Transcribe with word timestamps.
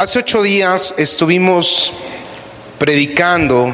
Hace 0.00 0.20
ocho 0.20 0.42
días 0.42 0.94
estuvimos 0.96 1.92
predicando 2.78 3.70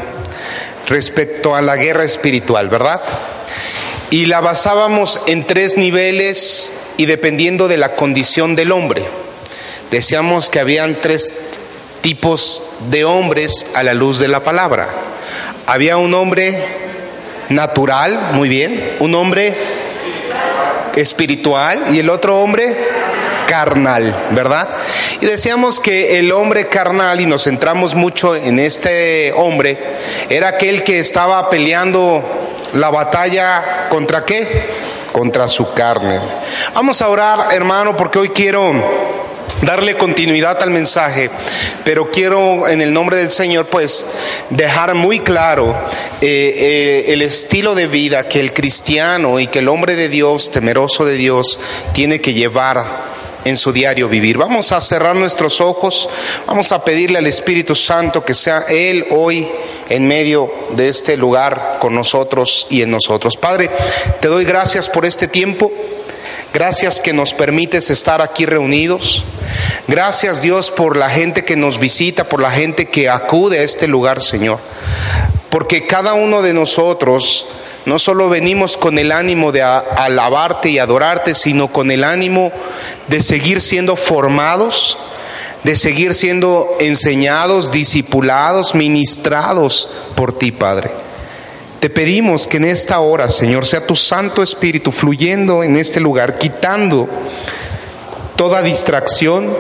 respecto 0.89 1.55
a 1.55 1.63
la 1.63 1.77
guerra 1.77 2.03
espiritual, 2.03 2.69
¿verdad? 2.69 3.01
Y 4.11 4.27
la 4.27 4.41
basábamos 4.41 5.21
en 5.29 5.47
tres 5.47 5.77
niveles 5.77 6.73
y 6.97 7.07
dependiendo 7.07 7.69
de 7.69 7.77
la 7.77 7.95
condición 7.95 8.57
del 8.57 8.73
hombre. 8.73 9.05
Decíamos 9.93 10.51
que 10.51 10.59
habían 10.59 11.01
tres 11.01 11.33
tipos 12.01 12.61
de 12.91 13.05
hombres 13.05 13.69
a 13.75 13.85
la 13.85 13.95
luz 13.95 14.19
de 14.19 14.27
la 14.27 14.43
palabra. 14.43 14.89
Había 15.65 15.97
un 15.97 16.13
hombre 16.13 16.61
natural, 17.51 18.31
muy 18.33 18.49
bien, 18.49 18.97
un 18.99 19.15
hombre 19.15 19.55
espiritual 20.97 21.85
y 21.95 22.01
el 22.01 22.11
otro 22.11 22.41
hombre 22.41 22.77
carnal, 23.57 24.15
¿verdad? 24.33 24.69
Y 25.19 25.25
decíamos 25.25 25.81
que 25.81 26.19
el 26.19 26.31
hombre 26.31 26.67
carnal, 26.69 27.23
y 27.23 27.27
nos 27.27 27.45
centramos 27.45 27.95
mucho 27.95 28.37
en 28.37 28.59
este 28.59 29.33
hombre, 29.33 29.79
era 30.29 30.49
aquel 30.49 30.83
que 30.83 30.99
estaba 30.99 31.49
peleando 31.49 32.23
la 32.75 32.91
batalla 32.91 33.89
contra 33.89 34.27
qué? 34.27 34.47
Contra 35.11 35.49
su 35.49 35.73
carne. 35.73 36.21
Vamos 36.75 37.01
a 37.01 37.09
orar, 37.09 37.49
hermano, 37.53 37.97
porque 37.97 38.19
hoy 38.19 38.29
quiero 38.29 38.75
darle 39.63 39.97
continuidad 39.97 40.63
al 40.63 40.71
mensaje, 40.71 41.31
pero 41.83 42.11
quiero 42.11 42.69
en 42.69 42.83
el 42.83 42.93
nombre 42.93 43.17
del 43.17 43.31
Señor 43.31 43.67
pues 43.67 44.05
dejar 44.51 44.95
muy 44.95 45.21
claro 45.21 45.73
eh, 46.21 46.27
eh, 46.29 47.05
el 47.09 47.23
estilo 47.23 47.75
de 47.75 47.87
vida 47.87 48.29
que 48.29 48.41
el 48.41 48.53
cristiano 48.53 49.41
y 49.41 49.47
que 49.47 49.61
el 49.61 49.69
hombre 49.69 49.97
de 49.97 50.11
Dios, 50.11 50.51
temeroso 50.51 51.07
de 51.07 51.17
Dios, 51.17 51.59
tiene 51.95 52.21
que 52.21 52.35
llevar 52.35 53.16
en 53.47 53.57
su 53.57 53.73
diario 53.73 54.09
vivir. 54.09 54.37
Vamos 54.37 54.73
a 54.73 54.81
cerrar 54.81 55.15
nuestros 55.15 55.61
ojos, 55.61 56.09
vamos 56.47 56.73
a 56.73 56.85
pedirle 56.85 57.19
al 57.19 57.27
Espíritu 57.27 57.75
Santo 57.75 58.25
que 58.25 58.35
sea 58.35 58.65
Él 58.69 59.07
hoy 59.11 59.49
en 59.89 60.07
medio 60.07 60.53
de 60.71 60.89
este 60.89 61.17
lugar 61.17 61.79
con 61.81 61.95
nosotros 61.95 62.67
y 62.71 62.83
en 62.83 62.91
nosotros. 62.91 63.37
Padre, 63.37 63.71
te 64.21 64.29
doy 64.29 64.45
gracias 64.45 64.89
por 64.89 65.07
este 65.07 65.29
tiempo. 65.29 65.71
Gracias 66.53 67.01
que 67.01 67.13
nos 67.13 67.35
permites 67.35 67.91
estar 67.91 68.23
aquí 68.23 68.47
reunidos. 68.47 69.23
Gracias 69.87 70.43
Dios 70.43 70.71
por 70.71 70.97
la 70.97 71.11
gente 71.11 71.45
que 71.45 71.55
nos 71.55 71.79
visita, 71.79 72.29
por 72.29 72.41
la 72.41 72.51
gente 72.51 72.87
que 72.87 73.09
acude 73.09 73.59
a 73.59 73.63
este 73.63 73.87
lugar, 73.87 74.23
Señor. 74.23 74.59
Porque 75.51 75.87
cada 75.87 76.15
uno 76.15 76.43
de 76.43 76.55
nosotros 76.55 77.47
no 77.87 78.01
solo 78.01 78.29
venimos 78.29 78.77
con 78.77 78.99
el 78.99 79.13
ánimo 79.13 79.53
de 79.53 79.63
alabarte 79.63 80.69
y 80.69 80.79
adorarte, 80.81 81.37
sino 81.37 81.69
con 81.69 81.93
el 81.93 82.03
ánimo 82.03 82.51
de 83.07 83.23
seguir 83.23 83.61
siendo 83.61 83.95
formados, 83.95 84.99
de 85.63 85.77
seguir 85.77 86.13
siendo 86.13 86.77
enseñados, 86.81 87.71
discipulados, 87.71 88.75
ministrados 88.75 89.89
por 90.17 90.37
ti, 90.37 90.51
Padre. 90.51 90.91
Te 91.79 91.89
pedimos 91.89 92.49
que 92.49 92.57
en 92.57 92.65
esta 92.65 92.99
hora, 92.99 93.31
Señor, 93.31 93.65
sea 93.65 93.87
tu 93.87 93.95
Santo 93.95 94.43
Espíritu 94.43 94.91
fluyendo 94.91 95.63
en 95.63 95.77
este 95.77 96.01
lugar, 96.01 96.39
quitando 96.39 97.09
toda 98.35 98.63
distracción, 98.63 99.55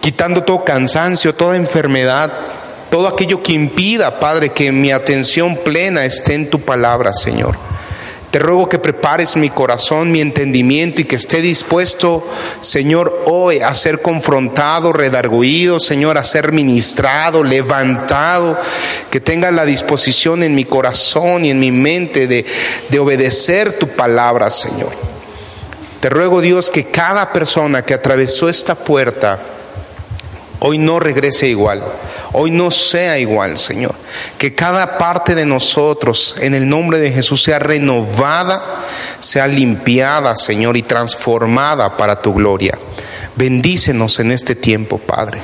quitando 0.00 0.44
todo 0.44 0.64
cansancio, 0.64 1.34
toda 1.34 1.56
enfermedad, 1.56 2.32
todo 2.90 3.08
aquello 3.08 3.42
que 3.42 3.52
impida, 3.52 4.18
Padre, 4.18 4.50
que 4.50 4.72
mi 4.72 4.90
atención 4.90 5.56
plena 5.56 6.04
esté 6.04 6.34
en 6.34 6.50
tu 6.50 6.60
palabra, 6.60 7.12
Señor. 7.12 7.56
Te 8.30 8.38
ruego 8.38 8.68
que 8.68 8.78
prepares 8.78 9.36
mi 9.36 9.48
corazón, 9.48 10.12
mi 10.12 10.20
entendimiento 10.20 11.00
y 11.00 11.06
que 11.06 11.16
esté 11.16 11.40
dispuesto, 11.40 12.26
Señor, 12.60 13.22
hoy 13.24 13.60
a 13.60 13.74
ser 13.74 14.02
confrontado, 14.02 14.92
redarguido, 14.92 15.80
Señor, 15.80 16.18
a 16.18 16.24
ser 16.24 16.52
ministrado, 16.52 17.42
levantado, 17.42 18.58
que 19.10 19.20
tenga 19.20 19.50
la 19.50 19.64
disposición 19.64 20.42
en 20.42 20.54
mi 20.54 20.66
corazón 20.66 21.46
y 21.46 21.50
en 21.50 21.58
mi 21.58 21.72
mente 21.72 22.26
de, 22.26 22.44
de 22.90 22.98
obedecer 22.98 23.78
tu 23.78 23.88
palabra, 23.88 24.50
Señor. 24.50 24.90
Te 26.00 26.10
ruego, 26.10 26.42
Dios, 26.42 26.70
que 26.70 26.84
cada 26.84 27.32
persona 27.32 27.82
que 27.82 27.94
atravesó 27.94 28.50
esta 28.50 28.74
puerta, 28.74 29.40
hoy 30.60 30.78
no 30.78 30.98
regrese 30.98 31.48
igual, 31.48 31.84
hoy 32.32 32.50
no 32.50 32.70
sea 32.70 33.18
igual, 33.18 33.58
Señor. 33.58 33.94
Que 34.36 34.54
cada 34.54 34.98
parte 34.98 35.34
de 35.34 35.46
nosotros, 35.46 36.36
en 36.40 36.54
el 36.54 36.68
nombre 36.68 36.98
de 36.98 37.12
Jesús, 37.12 37.42
sea 37.42 37.58
renovada, 37.58 38.62
sea 39.20 39.46
limpiada, 39.46 40.36
Señor, 40.36 40.76
y 40.76 40.82
transformada 40.82 41.96
para 41.96 42.20
tu 42.20 42.34
gloria. 42.34 42.78
Bendícenos 43.36 44.18
en 44.18 44.32
este 44.32 44.54
tiempo, 44.54 44.98
Padre. 44.98 45.40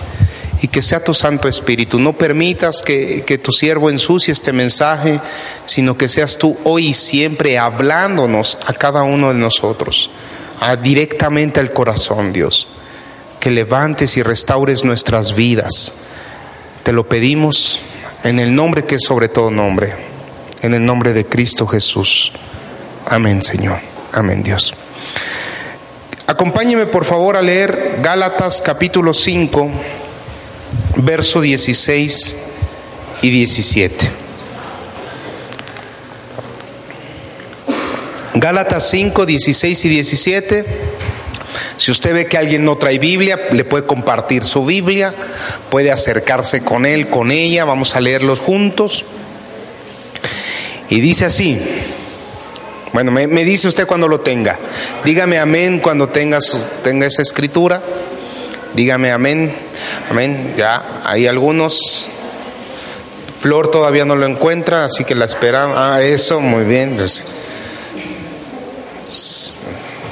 Y 0.63 0.69
que 0.69 0.83
sea 0.83 1.05
tu 1.05 1.13
Santo 1.13 1.47
Espíritu. 1.47 1.99
No 1.99 2.15
permitas 2.15 2.81
que, 2.81 3.23
que 3.27 3.39
tu 3.39 3.53
siervo 3.53 3.91
ensucie 3.91 4.33
este 4.33 4.53
mensaje, 4.53 5.21
sino 5.67 5.97
que 5.97 6.09
seas 6.09 6.39
tú 6.39 6.57
hoy 6.65 6.89
y 6.89 6.95
siempre 6.95 7.59
hablándonos 7.59 8.59
a 8.67 8.73
cada 8.73 9.03
uno 9.03 9.33
de 9.33 9.39
nosotros, 9.39 10.11
a, 10.61 10.77
directamente 10.77 11.61
al 11.61 11.73
corazón, 11.73 12.33
Dios 12.33 12.67
que 13.45 13.51
levantes 13.51 14.17
y 14.17 14.23
restaures 14.23 14.85
nuestras 14.85 15.35
vidas. 15.35 15.93
Te 16.83 16.93
lo 16.93 17.07
pedimos 17.07 17.79
en 18.23 18.39
el 18.41 18.55
nombre 18.55 18.85
que 18.85 18.95
es 18.95 19.03
sobre 19.03 19.29
todo 19.29 19.51
nombre, 19.51 19.93
en 20.63 20.73
el 20.73 20.83
nombre 20.83 21.13
de 21.13 21.27
Cristo 21.27 21.67
Jesús. 21.67 22.33
Amén, 23.05 23.43
Señor. 23.43 23.81
Amén, 24.13 24.43
Dios. 24.43 24.73
Acompáñeme 26.27 26.87
por 26.87 27.05
favor 27.05 27.37
a 27.37 27.43
leer 27.43 27.99
Gálatas 28.03 28.63
capítulo 28.63 29.13
5, 29.13 29.69
verso 30.97 31.43
16 31.43 32.37
y 33.21 33.29
17. 33.29 34.11
Gálatas 38.37 38.89
5, 38.89 39.27
16 39.27 39.85
y 39.85 39.89
17. 39.91 40.94
Si 41.77 41.91
usted 41.91 42.15
ve 42.15 42.27
que 42.27 42.39
alguien 42.39 42.65
no 42.65 42.77
trae 42.77 42.99
Biblia, 42.99 43.39
le 43.53 43.65
puede 43.65 43.85
compartir 43.85 44.45
su 44.45 44.65
Biblia, 44.65 45.13
puede 45.71 45.91
acercarse 45.91 46.63
con 46.63 46.87
él, 46.87 47.09
con 47.09 47.31
ella, 47.31 47.65
vamos 47.65 47.97
a 47.97 48.01
leerlos 48.01 48.41
juntos. 48.41 49.05
Y 50.89 51.01
dice 51.01 51.25
así, 51.25 51.59
bueno, 52.93 53.11
me, 53.11 53.27
dice 53.45 53.67
usted 53.67 53.87
cuando 53.87 54.07
lo 54.07 54.21
tenga, 54.21 54.59
dígame 55.05 55.39
amén 55.39 55.81
cuando 55.81 56.09
tenga, 56.09 56.39
esa 56.39 57.23
escritura, 57.23 57.83
dígame 58.75 59.11
amén, 59.11 59.53
amén, 60.11 60.55
ya, 60.57 61.03
hay 61.05 61.27
algunos, 61.27 62.07
Flor 63.41 63.71
todavía 63.71 64.05
no 64.05 64.15
lo 64.15 64.27
encuentra, 64.27 64.85
así 64.85 65.05
que 65.05 65.15
la 65.15 65.25
esperamos, 65.25 65.77
ah, 65.79 66.03
eso, 66.03 66.41
muy 66.41 66.65
bien. 66.65 66.97
Pues. 66.97 67.23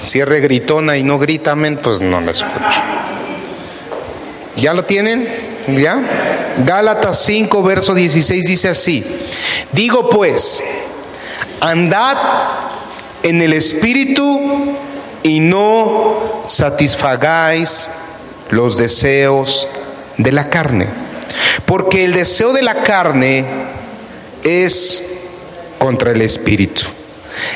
Si 0.04 0.20
es 0.20 0.26
regritona 0.26 0.96
y 0.96 1.04
no 1.04 1.18
grita 1.18 1.52
amén, 1.52 1.78
pues 1.82 2.02
no 2.02 2.20
la 2.20 2.32
escucho. 2.32 2.80
¿Ya 4.56 4.74
lo 4.74 4.84
tienen? 4.84 5.28
¿Ya? 5.68 6.00
Gálatas 6.66 7.24
5, 7.24 7.62
verso 7.62 7.94
16 7.94 8.44
dice 8.44 8.68
así. 8.68 9.04
Digo 9.72 10.08
pues, 10.08 10.62
andad 11.60 12.16
en 13.22 13.40
el 13.40 13.52
espíritu 13.52 14.76
y 15.22 15.40
no 15.40 16.42
satisfagáis 16.46 17.88
los 18.50 18.76
deseos 18.76 19.68
de 20.18 20.32
la 20.32 20.48
carne. 20.50 20.88
Porque 21.64 22.04
el 22.04 22.12
deseo 22.12 22.52
de 22.52 22.62
la 22.62 22.82
carne 22.82 23.44
es 24.42 25.22
contra 25.78 26.10
el 26.10 26.20
espíritu. 26.22 26.82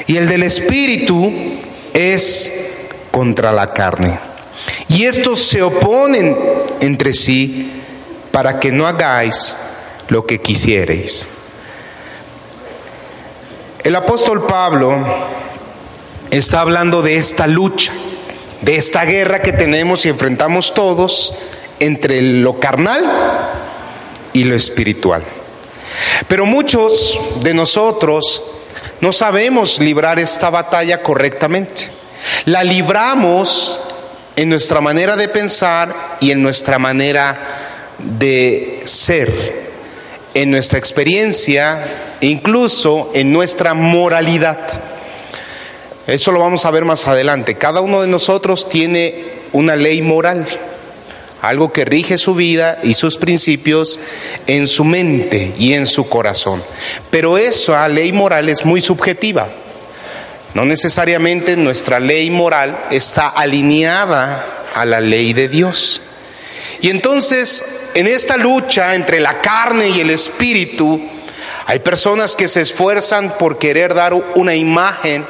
Y 0.07 0.17
el 0.17 0.29
del 0.29 0.45
espíritu 0.45 1.33
es 1.97 2.53
contra 3.11 3.53
la 3.53 3.73
carne. 3.73 4.19
Y 4.89 5.05
estos 5.05 5.41
se 5.41 5.63
oponen 5.63 6.37
entre 6.81 7.15
sí 7.15 7.83
para 8.31 8.61
que 8.61 8.71
no 8.71 8.87
hagáis 8.87 9.57
lo 10.09 10.27
que 10.27 10.41
quisierais. 10.41 11.27
El 13.83 13.97
apóstol 13.97 14.47
Pablo 14.47 14.95
está 16.31 16.61
hablando 16.61 17.03
de 17.03 17.17
esta 17.17 17.47
lucha, 17.47 17.93
de 18.61 18.77
esta 18.77 19.05
guerra 19.05 19.41
que 19.41 19.53
tenemos 19.53 20.05
y 20.05 20.11
enfrentamos 20.11 20.75
todos 20.75 21.33
entre 21.81 22.21
lo 22.21 22.61
carnal 22.61 23.05
y 24.33 24.45
lo 24.45 24.55
espiritual. 24.55 25.23
Pero 26.29 26.45
muchos 26.45 27.19
de 27.41 27.55
nosotros 27.55 28.43
no 29.01 29.13
sabemos 29.13 29.79
librar 29.79 30.19
esta 30.19 30.51
batalla 30.51 31.03
correctamente. 31.03 31.91
La 32.47 32.65
libramos 32.65 33.81
en 34.37 34.49
nuestra 34.49 34.81
manera 34.81 35.17
de 35.17 35.29
pensar 35.29 36.17
y 36.21 36.31
en 36.31 36.43
nuestra 36.43 36.79
manera 36.79 37.39
de 37.99 38.83
ser, 38.85 39.33
en 40.35 40.51
nuestra 40.51 40.79
experiencia, 40.79 41.85
incluso 42.21 43.11
en 43.15 43.33
nuestra 43.33 43.75
moralidad. 43.75 44.59
Eso 46.07 46.33
lo 46.33 46.41
vamos 46.41 46.65
a 46.65 46.71
ver 46.71 46.85
más 46.85 47.09
adelante. 47.09 47.57
Cada 47.57 47.81
uno 47.81 48.03
de 48.03 48.09
nosotros 48.09 48.69
tiene 48.69 49.25
una 49.53 49.77
ley 49.77 50.03
moral, 50.03 50.47
algo 51.43 51.73
que 51.73 51.85
rige 51.85 52.19
su 52.19 52.35
vida 52.35 52.79
y 52.83 52.95
sus 52.95 53.17
principios 53.17 54.01
en 54.47 54.67
su 54.67 54.85
mente 54.85 55.55
y 55.59 55.75
en 55.75 55.87
su 55.87 56.09
corazón. 56.09 56.63
Pero 57.11 57.39
esa 57.39 57.89
ley 57.89 58.13
moral 58.13 58.49
es 58.49 58.65
muy 58.65 58.81
subjetiva. 58.81 59.49
No 60.55 60.65
necesariamente 60.65 61.57
nuestra 61.57 62.01
ley 62.01 62.31
moral 62.31 62.87
está 62.91 63.29
alineada 63.29 64.47
a 64.75 64.85
la 64.87 65.01
ley 65.01 65.33
de 65.33 65.49
Dios. 65.49 66.01
Y 66.81 66.91
entonces, 66.91 67.81
en 67.95 68.07
esta 68.07 68.37
lucha 68.37 68.95
entre 68.95 69.21
la 69.21 69.41
carne 69.41 69.89
y 69.89 70.01
el 70.01 70.11
espíritu, 70.11 71.01
hay 71.67 71.81
personas 71.81 72.37
que 72.37 72.49
se 72.49 72.63
esfuerzan 72.63 73.37
por 73.39 73.59
querer 73.59 73.95
dar 73.95 74.15
una 74.15 74.55
imagen 74.55 75.27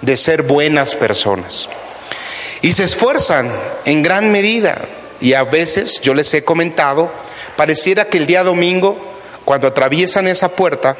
de 0.00 0.16
ser 0.16 0.42
buenas 0.42 0.94
personas. 0.94 1.68
Y 2.62 2.72
se 2.72 2.84
esfuerzan 2.84 3.50
en 3.84 4.02
gran 4.02 4.30
medida. 4.30 4.80
Y 5.20 5.34
a 5.34 5.44
veces, 5.44 6.00
yo 6.00 6.14
les 6.14 6.32
he 6.34 6.44
comentado, 6.44 7.10
pareciera 7.56 8.06
que 8.06 8.18
el 8.18 8.26
día 8.26 8.42
domingo, 8.42 8.96
cuando 9.44 9.66
atraviesan 9.66 10.26
esa 10.28 10.50
puerta, 10.50 10.96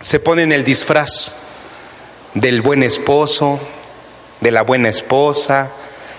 se 0.00 0.20
ponen 0.20 0.52
el 0.52 0.64
disfraz 0.64 1.36
del 2.34 2.60
buen 2.60 2.82
esposo, 2.82 3.58
de 4.40 4.50
la 4.50 4.62
buena 4.62 4.88
esposa, 4.88 5.72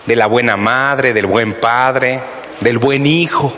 de 0.05 0.15
la 0.15 0.27
buena 0.27 0.57
madre, 0.57 1.13
del 1.13 1.25
buen 1.25 1.53
padre, 1.53 2.21
del 2.61 2.77
buen 2.77 3.05
hijo. 3.05 3.53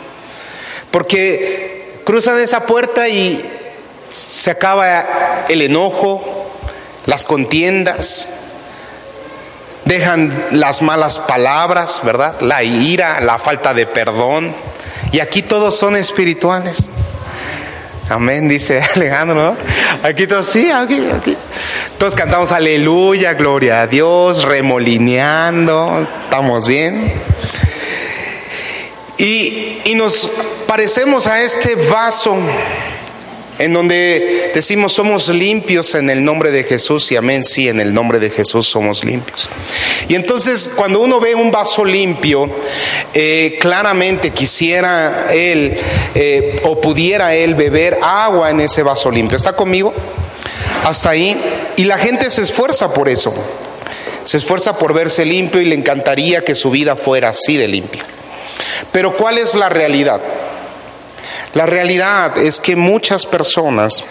Porque 0.90 2.00
cruzan 2.04 2.38
esa 2.40 2.66
puerta 2.66 3.08
y 3.08 3.44
se 4.10 4.50
acaba 4.50 5.44
el 5.48 5.62
enojo, 5.62 6.50
las 7.06 7.24
contiendas, 7.24 8.28
dejan 9.86 10.32
las 10.50 10.82
malas 10.82 11.18
palabras, 11.20 12.00
¿verdad? 12.02 12.40
La 12.40 12.62
ira, 12.62 13.20
la 13.20 13.38
falta 13.38 13.72
de 13.72 13.86
perdón. 13.86 14.54
Y 15.12 15.20
aquí 15.20 15.42
todos 15.42 15.78
son 15.78 15.96
espirituales. 15.96 16.88
Amén, 18.08 18.48
dice 18.48 18.82
Alejandro, 18.94 19.52
¿no? 19.52 19.56
Aquí 20.06 20.26
todos, 20.26 20.46
sí, 20.46 20.70
aquí, 20.70 21.08
aquí. 21.16 21.36
Todos 21.98 22.14
cantamos 22.14 22.52
aleluya, 22.52 23.34
gloria 23.34 23.82
a 23.82 23.86
Dios, 23.86 24.44
remolineando, 24.44 26.06
estamos 26.24 26.66
bien. 26.66 27.12
Y, 29.18 29.80
y 29.84 29.94
nos 29.94 30.30
parecemos 30.66 31.26
a 31.26 31.40
este 31.40 31.74
vaso 31.74 32.36
en 33.58 33.72
donde 33.72 34.50
decimos 34.54 34.92
somos 34.92 35.28
limpios 35.28 35.94
en 35.94 36.10
el 36.10 36.24
nombre 36.24 36.50
de 36.50 36.64
Jesús 36.64 37.10
y 37.12 37.16
amén, 37.16 37.42
sí, 37.42 37.68
en 37.68 37.80
el 37.80 37.94
nombre 37.94 38.18
de 38.18 38.30
Jesús 38.30 38.66
somos 38.66 39.04
limpios. 39.04 39.48
Y 40.08 40.14
entonces 40.14 40.72
cuando 40.76 41.00
uno 41.00 41.20
ve 41.20 41.34
un 41.34 41.50
vaso 41.50 41.84
limpio, 41.84 42.50
eh, 43.14 43.56
claramente 43.60 44.30
quisiera 44.30 45.32
él 45.32 45.78
eh, 46.14 46.60
o 46.64 46.80
pudiera 46.80 47.34
él 47.34 47.54
beber 47.54 47.98
agua 48.02 48.50
en 48.50 48.60
ese 48.60 48.82
vaso 48.82 49.10
limpio. 49.10 49.36
¿Está 49.36 49.54
conmigo? 49.54 49.94
Hasta 50.84 51.10
ahí. 51.10 51.40
Y 51.76 51.84
la 51.84 51.98
gente 51.98 52.30
se 52.30 52.42
esfuerza 52.42 52.92
por 52.92 53.08
eso. 53.08 53.34
Se 54.24 54.36
esfuerza 54.36 54.76
por 54.78 54.92
verse 54.92 55.24
limpio 55.24 55.60
y 55.60 55.64
le 55.64 55.74
encantaría 55.74 56.44
que 56.44 56.54
su 56.54 56.70
vida 56.70 56.96
fuera 56.96 57.30
así 57.30 57.56
de 57.56 57.68
limpia. 57.68 58.02
Pero 58.92 59.16
¿cuál 59.16 59.38
es 59.38 59.54
la 59.54 59.68
realidad? 59.68 60.20
La 61.56 61.64
realidad 61.64 62.36
es 62.36 62.60
que 62.60 62.76
muchas 62.76 63.24
personas 63.24 64.04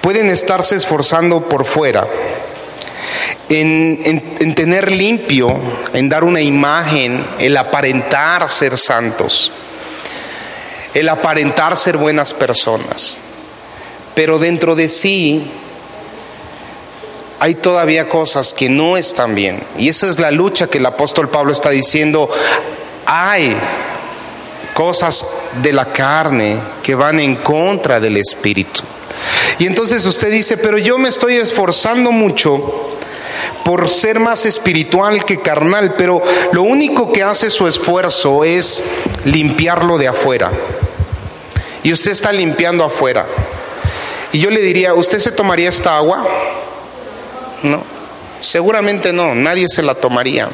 pueden 0.00 0.28
estarse 0.28 0.74
esforzando 0.74 1.48
por 1.48 1.64
fuera 1.64 2.08
en, 3.48 4.54
tener 4.56 4.90
limpio, 4.90 5.56
en 5.92 6.08
dar 6.08 6.24
una 6.24 6.40
imagen, 6.40 7.24
el 7.38 7.56
aparentar 7.56 8.50
ser 8.50 8.76
santos, 8.76 9.52
el 10.94 11.08
aparentar 11.08 11.76
ser 11.76 11.96
buenas 11.96 12.34
personas. 12.34 13.16
Pero 14.16 14.40
dentro 14.40 14.74
de 14.74 14.88
sí 14.88 15.48
hay 17.38 17.54
todavía 17.54 18.08
cosas 18.08 18.52
que 18.52 18.68
no 18.68 18.96
están 18.96 19.36
bien. 19.36 19.62
Y 19.78 19.90
esa 19.90 20.10
es 20.10 20.18
la 20.18 20.32
lucha 20.32 20.66
que 20.66 20.78
el 20.78 20.86
apóstol 20.86 21.28
Pablo 21.28 21.52
está 21.52 21.70
diciendo. 21.70 22.28
Hay 23.06 23.56
cosas 24.76 25.26
de 25.62 25.72
la 25.72 25.90
carne 25.90 26.58
que 26.82 26.94
van 26.94 27.18
en 27.18 27.36
contra 27.36 27.98
del 27.98 28.18
espíritu. 28.18 28.82
Y 29.58 29.64
entonces 29.64 30.04
usted 30.04 30.30
dice, 30.30 30.58
pero 30.58 30.76
yo 30.76 30.98
me 30.98 31.08
estoy 31.08 31.36
esforzando 31.36 32.12
mucho 32.12 32.90
por 33.64 33.88
ser 33.88 34.20
más 34.20 34.44
espiritual 34.44 35.24
que 35.24 35.40
carnal, 35.40 35.94
pero 35.96 36.22
lo 36.52 36.62
único 36.62 37.10
que 37.10 37.22
hace 37.22 37.48
su 37.48 37.66
esfuerzo 37.66 38.44
es 38.44 38.84
limpiarlo 39.24 39.96
de 39.96 40.08
afuera. 40.08 40.52
Y 41.82 41.90
usted 41.90 42.10
está 42.10 42.30
limpiando 42.30 42.84
afuera. 42.84 43.24
Y 44.32 44.40
yo 44.40 44.50
le 44.50 44.60
diría, 44.60 44.92
¿usted 44.92 45.20
se 45.20 45.32
tomaría 45.32 45.70
esta 45.70 45.96
agua? 45.96 46.22
No, 47.62 47.82
seguramente 48.40 49.10
no, 49.10 49.34
nadie 49.34 49.68
se 49.68 49.82
la 49.82 49.94
tomaría. 49.94 50.50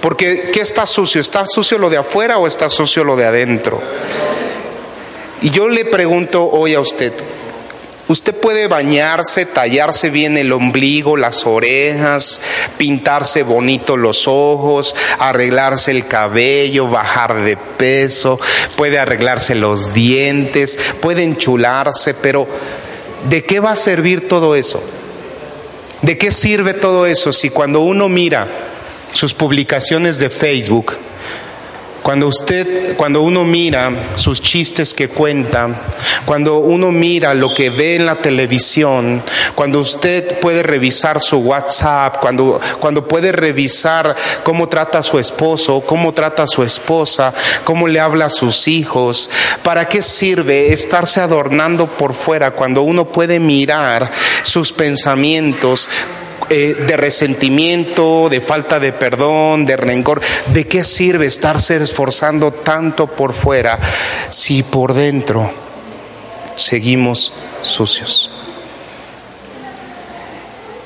Porque 0.00 0.50
¿qué 0.52 0.60
está 0.60 0.86
sucio? 0.86 1.20
¿Está 1.20 1.46
sucio 1.46 1.78
lo 1.78 1.90
de 1.90 1.98
afuera 1.98 2.38
o 2.38 2.46
está 2.46 2.68
sucio 2.68 3.04
lo 3.04 3.16
de 3.16 3.26
adentro? 3.26 3.80
Y 5.42 5.50
yo 5.50 5.68
le 5.68 5.84
pregunto 5.84 6.48
hoy 6.50 6.74
a 6.74 6.80
usted, 6.80 7.12
Usted 8.08 8.36
puede 8.36 8.68
bañarse, 8.68 9.46
tallarse 9.46 10.10
bien 10.10 10.36
el 10.36 10.52
ombligo, 10.52 11.16
las 11.16 11.44
orejas, 11.44 12.40
pintarse 12.76 13.42
bonito 13.42 13.96
los 13.96 14.28
ojos, 14.28 14.94
arreglarse 15.18 15.90
el 15.90 16.06
cabello, 16.06 16.86
bajar 16.86 17.42
de 17.42 17.56
peso, 17.56 18.38
puede 18.76 19.00
arreglarse 19.00 19.56
los 19.56 19.92
dientes, 19.92 20.78
puede 21.00 21.24
enchularse, 21.24 22.14
pero 22.14 22.46
¿de 23.28 23.44
qué 23.44 23.58
va 23.58 23.72
a 23.72 23.76
servir 23.76 24.28
todo 24.28 24.54
eso? 24.54 24.80
¿De 26.02 26.16
qué 26.16 26.30
sirve 26.30 26.74
todo 26.74 27.06
eso 27.06 27.32
si 27.32 27.50
cuando 27.50 27.80
uno 27.80 28.08
mira 28.08 28.46
sus 29.16 29.32
publicaciones 29.32 30.18
de 30.18 30.28
Facebook, 30.28 30.94
cuando 32.02 32.28
usted, 32.28 32.94
cuando 32.96 33.22
uno 33.22 33.44
mira 33.44 34.10
sus 34.14 34.42
chistes 34.42 34.92
que 34.92 35.08
cuenta, 35.08 35.68
cuando 36.26 36.58
uno 36.58 36.92
mira 36.92 37.32
lo 37.32 37.54
que 37.54 37.70
ve 37.70 37.96
en 37.96 38.04
la 38.04 38.16
televisión, 38.16 39.22
cuando 39.54 39.80
usted 39.80 40.38
puede 40.38 40.62
revisar 40.62 41.18
su 41.18 41.38
WhatsApp, 41.38 42.18
cuando, 42.20 42.60
cuando 42.78 43.08
puede 43.08 43.32
revisar 43.32 44.14
cómo 44.44 44.68
trata 44.68 44.98
a 44.98 45.02
su 45.02 45.18
esposo, 45.18 45.80
cómo 45.80 46.12
trata 46.12 46.42
a 46.42 46.46
su 46.46 46.62
esposa, 46.62 47.32
cómo 47.64 47.88
le 47.88 47.98
habla 47.98 48.26
a 48.26 48.30
sus 48.30 48.68
hijos, 48.68 49.30
¿para 49.62 49.88
qué 49.88 50.02
sirve 50.02 50.74
estarse 50.74 51.22
adornando 51.22 51.88
por 51.88 52.12
fuera 52.12 52.50
cuando 52.50 52.82
uno 52.82 53.06
puede 53.06 53.40
mirar 53.40 54.12
sus 54.42 54.72
pensamientos? 54.72 55.88
Eh, 56.48 56.84
de 56.86 56.96
resentimiento, 56.96 58.28
de 58.28 58.40
falta 58.40 58.78
de 58.78 58.92
perdón, 58.92 59.66
de 59.66 59.76
rencor. 59.76 60.20
¿De 60.52 60.66
qué 60.66 60.84
sirve 60.84 61.26
estarse 61.26 61.76
esforzando 61.76 62.52
tanto 62.52 63.08
por 63.08 63.34
fuera 63.34 63.80
si 64.30 64.62
por 64.62 64.94
dentro 64.94 65.50
seguimos 66.54 67.32
sucios? 67.62 68.30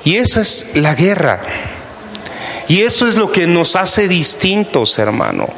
Y 0.04 0.16
esa 0.16 0.40
es 0.40 0.76
la 0.76 0.94
guerra. 0.94 1.42
Y 2.68 2.82
eso 2.82 3.06
es 3.06 3.16
lo 3.16 3.30
que 3.30 3.46
nos 3.46 3.76
hace 3.76 4.08
distintos, 4.08 4.98
hermano. 4.98 5.48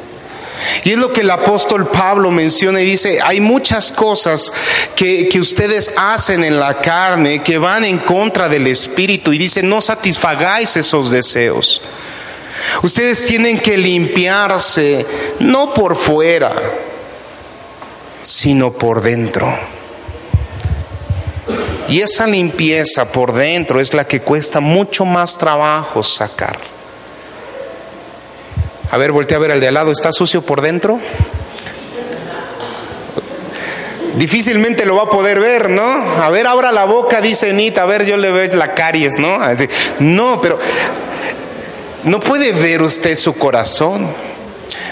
Y 0.83 0.91
es 0.91 0.97
lo 0.97 1.11
que 1.11 1.21
el 1.21 1.29
apóstol 1.29 1.87
Pablo 1.87 2.31
menciona 2.31 2.81
y 2.81 2.85
dice, 2.85 3.19
hay 3.21 3.39
muchas 3.39 3.91
cosas 3.91 4.51
que, 4.95 5.29
ustedes 5.39 5.93
hacen 5.97 6.43
en 6.43 6.59
la 6.59 6.79
carne 6.79 7.43
que 7.43 7.57
van 7.57 7.83
en 7.83 7.97
contra 7.99 8.47
del 8.47 8.67
Espíritu 8.67 9.33
y 9.33 9.37
dice, 9.37 9.61
no 9.63 9.81
satisfagáis 9.81 10.77
esos 10.77 11.11
deseos. 11.11 11.81
Ustedes 12.81 13.25
tienen 13.25 13.59
que 13.59 13.77
limpiarse, 13.77 15.05
no 15.39 15.73
por 15.73 15.95
fuera, 15.95 16.53
sino 18.21 18.71
por 18.71 19.01
dentro. 19.01 19.53
Y 21.89 21.99
esa 21.99 22.25
limpieza 22.25 23.11
por 23.11 23.33
dentro 23.33 23.79
es 23.79 23.93
la 23.93 24.05
que 24.05 24.21
cuesta 24.21 24.59
mucho 24.59 25.03
más 25.03 25.37
trabajo 25.37 26.01
sacar. 26.01 26.72
A 28.93 28.97
ver, 28.99 29.11
voltea 29.11 29.37
a 29.37 29.39
ver 29.39 29.49
al 29.49 29.59
de 29.59 29.69
al 29.69 29.73
lado, 29.73 29.91
¿está 29.91 30.11
sucio 30.11 30.43
por 30.43 30.61
dentro? 30.61 30.99
Difícilmente 34.17 34.85
lo 34.85 34.97
va 34.97 35.05
a 35.05 35.09
poder 35.09 35.39
ver, 35.39 35.71
¿no? 35.71 35.81
A 35.81 36.29
ver, 36.29 36.45
abra 36.45 36.71
la 36.71 36.85
boca, 36.85 37.19
dice 37.19 37.53
Nita, 37.53 37.81
a 37.81 37.85
ver, 37.87 38.05
yo 38.05 38.17
le 38.17 38.29
veo 38.29 38.55
la 38.55 38.75
caries, 38.75 39.17
¿no? 39.17 39.33
Así, 39.33 39.67
no, 39.97 40.39
pero 40.39 40.59
no 42.03 42.19
puede 42.19 42.51
ver 42.51 42.83
usted 42.83 43.17
su 43.17 43.33
corazón. 43.33 44.07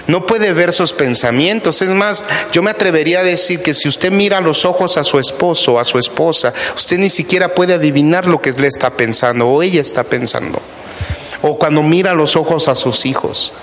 No 0.07 0.25
puede 0.25 0.51
ver 0.51 0.73
sus 0.73 0.93
pensamientos. 0.93 1.83
Es 1.83 1.89
más, 1.89 2.25
yo 2.51 2.63
me 2.63 2.71
atrevería 2.71 3.19
a 3.19 3.23
decir 3.23 3.61
que 3.61 3.75
si 3.75 3.87
usted 3.87 4.11
mira 4.11 4.41
los 4.41 4.65
ojos 4.65 4.97
a 4.97 5.03
su 5.03 5.19
esposo, 5.19 5.79
a 5.79 5.85
su 5.85 5.99
esposa, 5.99 6.51
usted 6.75 6.97
ni 6.97 7.11
siquiera 7.11 7.53
puede 7.53 7.75
adivinar 7.75 8.25
lo 8.25 8.41
que 8.41 8.51
le 8.51 8.67
está 8.67 8.89
pensando 8.89 9.47
o 9.47 9.61
ella 9.61 9.79
está 9.79 10.03
pensando. 10.03 10.59
O 11.43 11.59
cuando 11.59 11.83
mira 11.83 12.15
los 12.15 12.35
ojos 12.35 12.67
a 12.67 12.73
sus 12.73 13.05
hijos. 13.05 13.53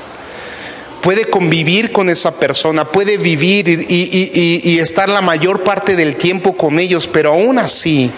Puede 1.02 1.26
convivir 1.26 1.92
con 1.92 2.08
esa 2.10 2.32
persona, 2.38 2.84
puede 2.84 3.18
vivir 3.18 3.86
y, 3.88 4.78
estar 4.78 5.08
la 5.08 5.20
mayor 5.20 5.62
parte 5.62 5.96
del 5.96 6.16
tiempo 6.16 6.56
con 6.56 6.78
ellos, 6.78 7.06
pero 7.06 7.32
aún 7.32 7.58
así 7.58 8.10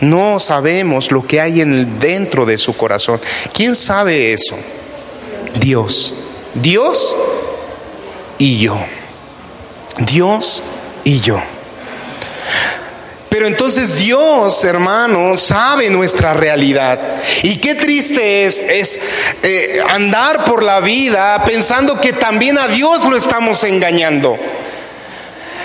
no 0.00 0.40
sabemos 0.40 1.12
lo 1.12 1.26
que 1.26 1.40
hay 1.40 1.60
en 1.60 1.98
dentro 2.00 2.44
de 2.44 2.58
su 2.58 2.76
corazón. 2.76 3.20
¿Quién 3.52 3.74
sabe 3.74 4.32
eso? 4.32 4.56
Dios. 5.60 6.14
Dios 6.54 7.16
y 8.38 8.58
yo. 8.58 8.78
Dios 9.98 10.62
y 11.04 11.20
yo. 11.20 11.40
Pero 13.42 13.54
entonces 13.54 13.98
Dios, 13.98 14.62
hermano, 14.62 15.36
sabe 15.36 15.90
nuestra 15.90 16.32
realidad. 16.32 17.00
Y 17.42 17.58
qué 17.58 17.74
triste 17.74 18.44
es, 18.44 18.60
es 18.60 19.00
eh, 19.42 19.82
andar 19.88 20.44
por 20.44 20.62
la 20.62 20.78
vida 20.78 21.42
pensando 21.44 22.00
que 22.00 22.12
también 22.12 22.56
a 22.56 22.68
Dios 22.68 23.02
lo 23.02 23.16
estamos 23.16 23.64
engañando. 23.64 24.38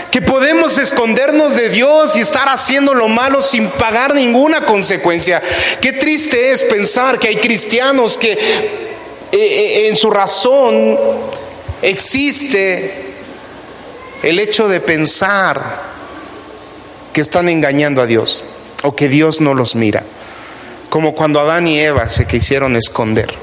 Que 0.10 0.24
podemos 0.24 0.80
escondernos 0.80 1.56
de 1.56 1.70
Dios 1.70 2.16
y 2.16 2.22
estar 2.22 2.50
haciendo 2.50 2.96
lo 2.96 3.10
malo 3.10 3.44
sin 3.44 3.68
pagar 3.70 4.16
ninguna 4.16 4.66
consecuencia. 4.66 5.40
Qué 5.80 5.94
triste 5.94 6.50
es 6.50 6.64
pensar 6.64 7.20
que 7.20 7.28
hay 7.28 7.36
cristianos 7.36 8.18
que 8.18 8.32
eh, 8.32 8.40
eh, 9.32 9.88
en 9.88 9.96
su 9.96 10.10
razón 10.10 10.98
existe 11.84 13.14
el 14.24 14.40
hecho 14.40 14.68
de 14.68 14.80
pensar 14.80 15.97
que 17.18 17.22
están 17.22 17.50
engañando 17.50 18.04
a 18.04 18.06
Dios 18.06 18.44
o 18.84 18.96
que 18.96 19.10
Dios 19.10 19.42
no 19.42 19.56
los 19.56 19.76
mira. 19.76 20.04
Como 20.88 21.16
cuando 21.16 21.40
Adán 21.40 21.66
y 21.66 21.80
Eva 21.80 22.10
se 22.10 22.28
quisieron 22.28 22.76
esconder. 22.76 23.34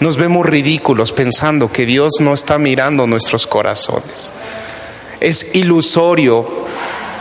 Nos 0.00 0.16
vemos 0.16 0.44
ridículos 0.44 1.12
pensando 1.12 1.70
que 1.70 1.86
Dios 1.86 2.14
no 2.18 2.34
está 2.34 2.58
mirando 2.58 3.06
nuestros 3.06 3.46
corazones. 3.46 4.32
Es 5.20 5.54
ilusorio 5.54 6.44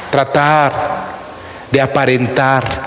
tratar 0.09 1.09
de 1.69 1.79
aparentar 1.79 2.81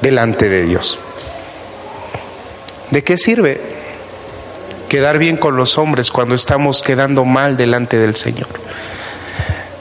delante 0.00 0.48
de 0.48 0.64
Dios. 0.64 0.98
¿De 2.90 3.04
qué 3.04 3.16
sirve 3.16 3.60
quedar 4.88 5.16
bien 5.18 5.36
con 5.36 5.56
los 5.56 5.78
hombres 5.78 6.10
cuando 6.10 6.34
estamos 6.34 6.82
quedando 6.82 7.24
mal 7.24 7.56
delante 7.56 7.98
del 7.98 8.16
Señor? 8.16 8.48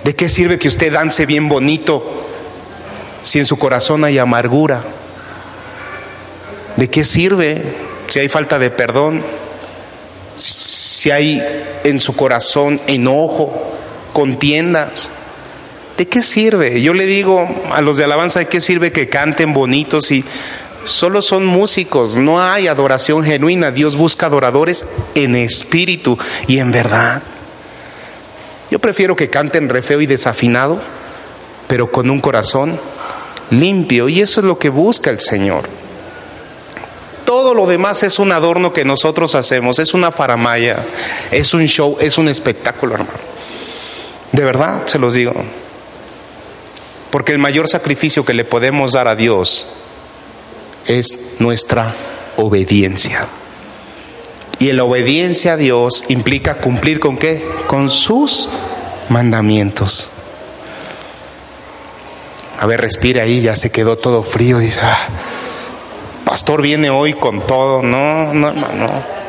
¿De 0.09 0.15
qué 0.15 0.27
sirve 0.27 0.57
que 0.57 0.67
usted 0.67 0.91
dance 0.91 1.27
bien 1.27 1.47
bonito 1.47 2.03
si 3.21 3.37
en 3.37 3.45
su 3.45 3.59
corazón 3.59 4.03
hay 4.03 4.17
amargura? 4.17 4.81
¿De 6.77 6.89
qué 6.89 7.05
sirve 7.05 7.61
si 8.07 8.17
hay 8.17 8.27
falta 8.27 8.57
de 8.57 8.71
perdón? 8.71 9.21
Si 10.35 11.11
hay 11.11 11.39
en 11.83 11.99
su 11.99 12.15
corazón 12.15 12.81
enojo, 12.87 13.53
contiendas. 14.11 15.11
¿De 15.95 16.07
qué 16.07 16.23
sirve? 16.23 16.81
Yo 16.81 16.95
le 16.95 17.05
digo 17.05 17.47
a 17.71 17.79
los 17.81 17.97
de 17.97 18.05
alabanza, 18.05 18.39
¿de 18.39 18.47
qué 18.47 18.61
sirve 18.61 18.91
que 18.91 19.09
canten 19.09 19.53
bonitos 19.53 20.09
y 20.09 20.23
solo 20.85 21.21
son 21.21 21.45
músicos? 21.45 22.15
No 22.15 22.41
hay 22.41 22.65
adoración 22.65 23.23
genuina. 23.23 23.69
Dios 23.69 23.95
busca 23.95 24.25
adoradores 24.25 24.87
en 25.13 25.35
espíritu 25.35 26.17
y 26.47 26.57
en 26.57 26.71
verdad. 26.71 27.21
Yo 28.69 28.79
prefiero 28.79 29.15
que 29.15 29.29
canten 29.29 29.69
re 29.69 29.81
feo 29.81 30.01
y 30.01 30.05
desafinado, 30.05 30.79
pero 31.67 31.91
con 31.91 32.09
un 32.09 32.21
corazón 32.21 32.79
limpio. 33.51 34.09
Y 34.09 34.21
eso 34.21 34.41
es 34.41 34.45
lo 34.45 34.59
que 34.59 34.69
busca 34.69 35.09
el 35.09 35.19
Señor. 35.19 35.67
Todo 37.25 37.53
lo 37.53 37.67
demás 37.67 38.03
es 38.03 38.19
un 38.19 38.31
adorno 38.31 38.73
que 38.73 38.85
nosotros 38.85 39.35
hacemos, 39.35 39.77
es 39.79 39.93
una 39.93 40.11
faramaya, 40.11 40.85
es 41.31 41.53
un 41.53 41.65
show, 41.65 41.97
es 41.99 42.17
un 42.17 42.27
espectáculo, 42.27 42.95
hermano. 42.95 43.11
De 44.31 44.43
verdad, 44.43 44.87
se 44.87 44.99
los 44.99 45.13
digo. 45.13 45.33
Porque 47.11 47.31
el 47.31 47.39
mayor 47.39 47.67
sacrificio 47.67 48.25
que 48.25 48.33
le 48.33 48.45
podemos 48.45 48.93
dar 48.93 49.07
a 49.07 49.15
Dios 49.15 49.67
es 50.85 51.35
nuestra 51.39 51.93
obediencia. 52.37 53.27
Y 54.59 54.71
la 54.73 54.83
obediencia 54.83 55.53
a 55.53 55.57
Dios 55.57 56.03
implica 56.09 56.59
cumplir 56.59 56.99
con 56.99 57.17
qué? 57.17 57.43
Con 57.67 57.89
sus 57.89 58.49
mandamientos. 59.07 60.09
A 62.59 62.65
ver, 62.65 62.81
respire 62.81 63.21
ahí, 63.21 63.41
ya 63.41 63.55
se 63.55 63.71
quedó 63.71 63.97
todo 63.97 64.21
frío. 64.21 64.59
Dice, 64.59 64.81
ah, 64.83 65.07
pastor 66.25 66.61
viene 66.61 66.89
hoy 66.89 67.13
con 67.13 67.47
todo. 67.47 67.81
No, 67.81 68.33
no, 68.33 68.51
no. 68.51 69.19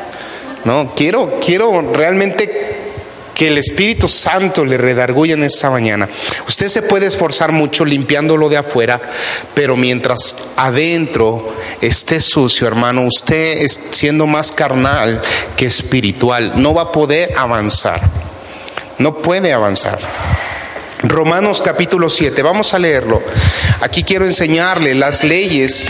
No, 0.65 0.93
quiero, 0.95 1.39
quiero 1.43 1.81
realmente 1.93 2.70
que 3.41 3.47
el 3.47 3.57
Espíritu 3.57 4.07
Santo 4.07 4.63
le 4.63 4.77
redarguya 4.77 5.33
en 5.33 5.43
esta 5.43 5.71
mañana. 5.71 6.07
Usted 6.47 6.67
se 6.67 6.83
puede 6.83 7.07
esforzar 7.07 7.51
mucho 7.51 7.83
limpiándolo 7.83 8.49
de 8.49 8.57
afuera, 8.57 9.01
pero 9.55 9.75
mientras 9.75 10.35
adentro 10.55 11.51
esté 11.81 12.21
sucio, 12.21 12.67
hermano, 12.67 13.01
usted 13.01 13.67
siendo 13.67 14.27
más 14.27 14.51
carnal 14.51 15.23
que 15.57 15.65
espiritual, 15.65 16.61
no 16.61 16.75
va 16.75 16.83
a 16.83 16.91
poder 16.91 17.33
avanzar. 17.35 17.99
No 18.99 19.15
puede 19.15 19.53
avanzar. 19.53 19.97
Romanos 21.01 21.63
capítulo 21.63 22.11
7, 22.11 22.43
vamos 22.43 22.75
a 22.75 22.77
leerlo. 22.77 23.23
Aquí 23.79 24.03
quiero 24.03 24.27
enseñarle 24.27 24.93
las 24.93 25.23
leyes 25.23 25.89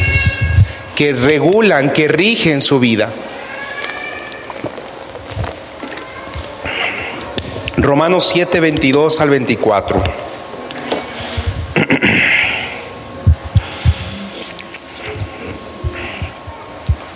que 0.96 1.12
regulan, 1.12 1.91
que 1.91 2.08
rigen 2.08 2.62
su 2.62 2.79
vida. 2.79 3.12
Romanos 7.78 8.30
7, 8.34 8.60
22 8.60 9.22
al 9.22 9.30
24. 9.30 10.04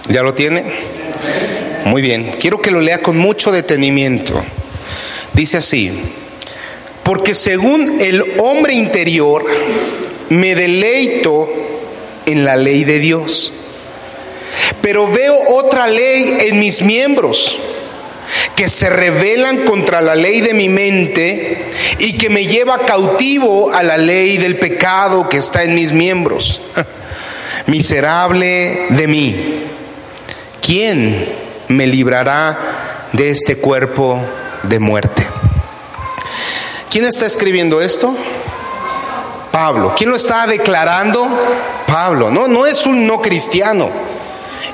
¿Ya 0.10 0.24
lo 0.24 0.34
tiene? 0.34 0.64
Muy 1.86 2.02
bien. 2.02 2.32
Quiero 2.40 2.62
que 2.62 2.72
lo 2.72 2.80
lea 2.80 3.02
con 3.02 3.18
mucho 3.18 3.52
detenimiento. 3.52 4.42
Dice 5.34 5.58
así, 5.58 5.92
porque 7.04 7.34
según 7.34 8.00
el 8.00 8.40
hombre 8.40 8.74
interior 8.74 9.46
me 10.30 10.56
deleito 10.56 11.50
en 12.26 12.46
la 12.46 12.56
ley 12.56 12.86
de 12.86 13.00
Dios, 13.00 13.52
pero 14.82 15.12
veo 15.12 15.36
otra 15.50 15.88
ley 15.88 16.38
en 16.40 16.60
mis 16.60 16.82
miembros 16.82 17.60
que 18.56 18.70
se 18.70 18.90
rebelan 18.90 19.66
contra 19.66 20.02
la 20.02 20.16
ley 20.16 20.42
de 20.42 20.54
mi 20.54 20.70
mente 20.70 21.70
y 22.00 22.18
que 22.18 22.30
me 22.30 22.46
lleva 22.46 22.86
cautivo 22.86 23.74
a 23.74 23.84
la 23.84 23.98
ley 23.98 24.38
del 24.38 24.58
pecado 24.58 25.28
que 25.30 25.38
está 25.38 25.64
en 25.64 25.76
mis 25.76 25.94
miembros. 25.94 26.62
Miserable 27.68 28.88
de 28.90 29.08
mí, 29.08 29.64
¿quién 30.62 31.28
me 31.68 31.88
librará 31.88 33.10
de 33.12 33.30
este 33.30 33.58
cuerpo 33.58 34.20
de 34.64 34.80
muerte? 34.80 35.26
¿Quién 36.90 37.06
está 37.06 37.26
escribiendo 37.26 37.82
esto? 37.82 38.16
Pablo. 39.52 39.94
¿Quién 39.98 40.10
lo 40.10 40.16
está 40.16 40.48
declarando? 40.48 41.28
Pablo. 41.88 42.30
No, 42.30 42.48
no 42.48 42.66
es 42.66 42.86
un 42.86 43.08
no 43.08 43.22
cristiano. 43.22 43.90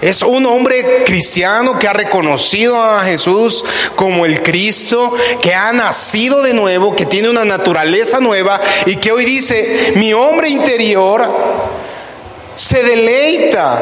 Es 0.01 0.24
un 0.24 0.48
hombre 0.48 1.03
cristiano 1.05 1.77
que 1.77 1.88
ha 1.88 1.93
reconocido 1.93 2.81
a 2.81 3.03
Jesús 3.03 3.63
como 3.96 4.25
el 4.25 4.41
Cristo, 4.41 5.13
que 5.43 5.53
ha 5.53 5.72
nacido 5.74 6.41
de 6.41 6.55
nuevo, 6.55 6.96
que 6.96 7.05
tiene 7.05 7.29
una 7.29 7.46
naturaleza 7.46 8.20
nueva 8.20 8.60
y 8.88 8.96
que 8.96 9.12
hoy 9.12 9.25
dice, 9.25 9.93
mi 9.96 10.12
hombre 10.12 10.50
interior 10.50 11.29
se 12.55 12.81
deleita 12.81 13.79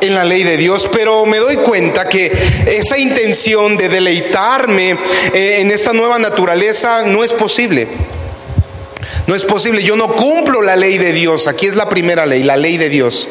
en 0.00 0.14
la 0.14 0.24
ley 0.24 0.44
de 0.44 0.56
Dios, 0.56 0.88
pero 0.90 1.26
me 1.26 1.36
doy 1.36 1.56
cuenta 1.56 2.08
que 2.08 2.32
esa 2.66 2.96
intención 2.96 3.76
de 3.76 3.90
deleitarme 3.90 4.96
eh, 5.34 5.58
en 5.60 5.70
esta 5.70 5.92
nueva 5.92 6.18
naturaleza 6.18 7.02
no 7.04 7.22
es 7.22 7.34
posible. 7.34 7.86
No 9.26 9.34
es 9.34 9.44
posible, 9.44 9.82
yo 9.82 9.94
no 9.94 10.08
cumplo 10.16 10.62
la 10.62 10.74
ley 10.74 10.96
de 10.96 11.12
Dios. 11.12 11.46
Aquí 11.48 11.66
es 11.66 11.76
la 11.76 11.90
primera 11.90 12.24
ley, 12.24 12.44
la 12.44 12.56
ley 12.56 12.78
de 12.78 12.88
Dios 12.88 13.28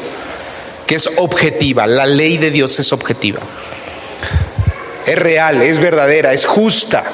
que 0.90 0.96
es 0.96 1.08
objetiva. 1.18 1.86
La 1.86 2.04
ley 2.04 2.36
de 2.36 2.50
Dios 2.50 2.80
es 2.80 2.92
objetiva. 2.92 3.38
Es 5.06 5.16
real, 5.16 5.62
es 5.62 5.78
verdadera, 5.78 6.32
es 6.32 6.46
justa. 6.46 7.04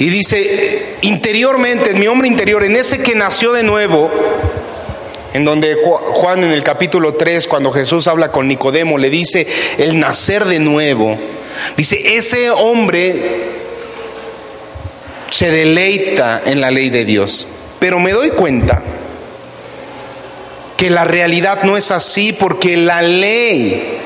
Y 0.00 0.08
dice, 0.08 0.96
interiormente, 1.02 1.90
en 1.90 2.00
mi 2.00 2.08
hombre 2.08 2.26
interior, 2.26 2.64
en 2.64 2.74
ese 2.74 3.04
que 3.04 3.14
nació 3.14 3.52
de 3.52 3.62
nuevo, 3.62 4.10
en 5.32 5.44
donde 5.44 5.76
Juan 5.76 6.42
en 6.42 6.50
el 6.50 6.64
capítulo 6.64 7.14
3, 7.14 7.46
cuando 7.46 7.70
Jesús 7.70 8.08
habla 8.08 8.32
con 8.32 8.48
Nicodemo, 8.48 8.98
le 8.98 9.08
dice 9.08 9.46
el 9.78 10.00
nacer 10.00 10.46
de 10.46 10.58
nuevo. 10.58 11.16
Dice, 11.76 12.16
ese 12.16 12.50
hombre 12.50 13.22
se 15.30 15.52
deleita 15.52 16.42
en 16.46 16.60
la 16.60 16.72
ley 16.72 16.90
de 16.90 17.04
Dios. 17.04 17.46
Pero 17.78 18.00
me 18.00 18.10
doy 18.10 18.30
cuenta 18.30 18.82
que 20.82 20.90
la 20.90 21.04
realidad 21.04 21.62
no 21.62 21.76
es 21.76 21.92
así 21.92 22.32
porque 22.32 22.76
la 22.76 23.02
ley 23.02 24.00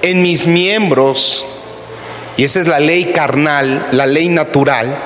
en 0.00 0.22
mis 0.22 0.46
miembros, 0.46 1.44
y 2.38 2.44
esa 2.44 2.60
es 2.60 2.66
la 2.66 2.80
ley 2.80 3.12
carnal, 3.12 3.86
la 3.92 4.06
ley 4.06 4.30
natural, 4.30 4.96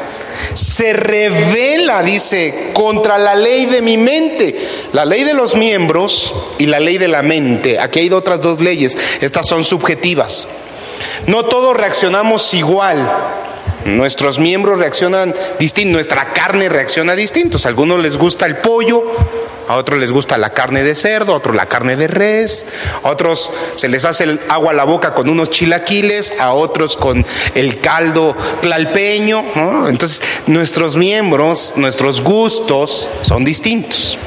se 0.54 0.92
revela, 0.92 2.04
dice, 2.04 2.70
contra 2.74 3.18
la 3.18 3.34
ley 3.34 3.66
de 3.66 3.82
mi 3.82 3.96
mente, 3.96 4.54
la 4.92 5.04
ley 5.04 5.24
de 5.24 5.34
los 5.34 5.56
miembros 5.56 6.32
y 6.58 6.66
la 6.66 6.78
ley 6.78 6.96
de 6.96 7.08
la 7.08 7.22
mente. 7.22 7.80
Aquí 7.80 7.98
hay 7.98 8.10
otras 8.12 8.40
dos 8.40 8.60
leyes, 8.60 8.96
estas 9.20 9.48
son 9.48 9.64
subjetivas. 9.64 10.46
No 11.26 11.44
todos 11.46 11.76
reaccionamos 11.76 12.54
igual. 12.54 13.04
Nuestros 13.84 14.38
miembros 14.38 14.78
reaccionan 14.78 15.34
distinto, 15.58 15.92
nuestra 15.92 16.32
carne 16.32 16.68
reacciona 16.68 17.14
distinto. 17.14 17.58
A 17.62 17.68
algunos 17.68 18.00
les 18.00 18.16
gusta 18.16 18.46
el 18.46 18.56
pollo, 18.56 19.04
a 19.68 19.76
otros 19.76 19.98
les 19.98 20.10
gusta 20.10 20.38
la 20.38 20.54
carne 20.54 20.82
de 20.82 20.94
cerdo, 20.94 21.32
a 21.32 21.36
otros 21.36 21.54
la 21.54 21.66
carne 21.66 21.96
de 21.96 22.08
res, 22.08 22.66
a 23.02 23.08
otros 23.08 23.50
se 23.76 23.88
les 23.88 24.04
hace 24.04 24.24
el 24.24 24.40
agua 24.48 24.72
a 24.72 24.74
la 24.74 24.84
boca 24.84 25.12
con 25.12 25.28
unos 25.28 25.50
chilaquiles, 25.50 26.34
a 26.38 26.52
otros 26.52 26.96
con 26.96 27.24
el 27.54 27.80
caldo 27.80 28.34
tlalpeño. 28.60 29.44
Entonces, 29.88 30.22
nuestros 30.46 30.96
miembros, 30.96 31.74
nuestros 31.76 32.22
gustos 32.22 33.10
son 33.20 33.44
distintos. 33.44 34.18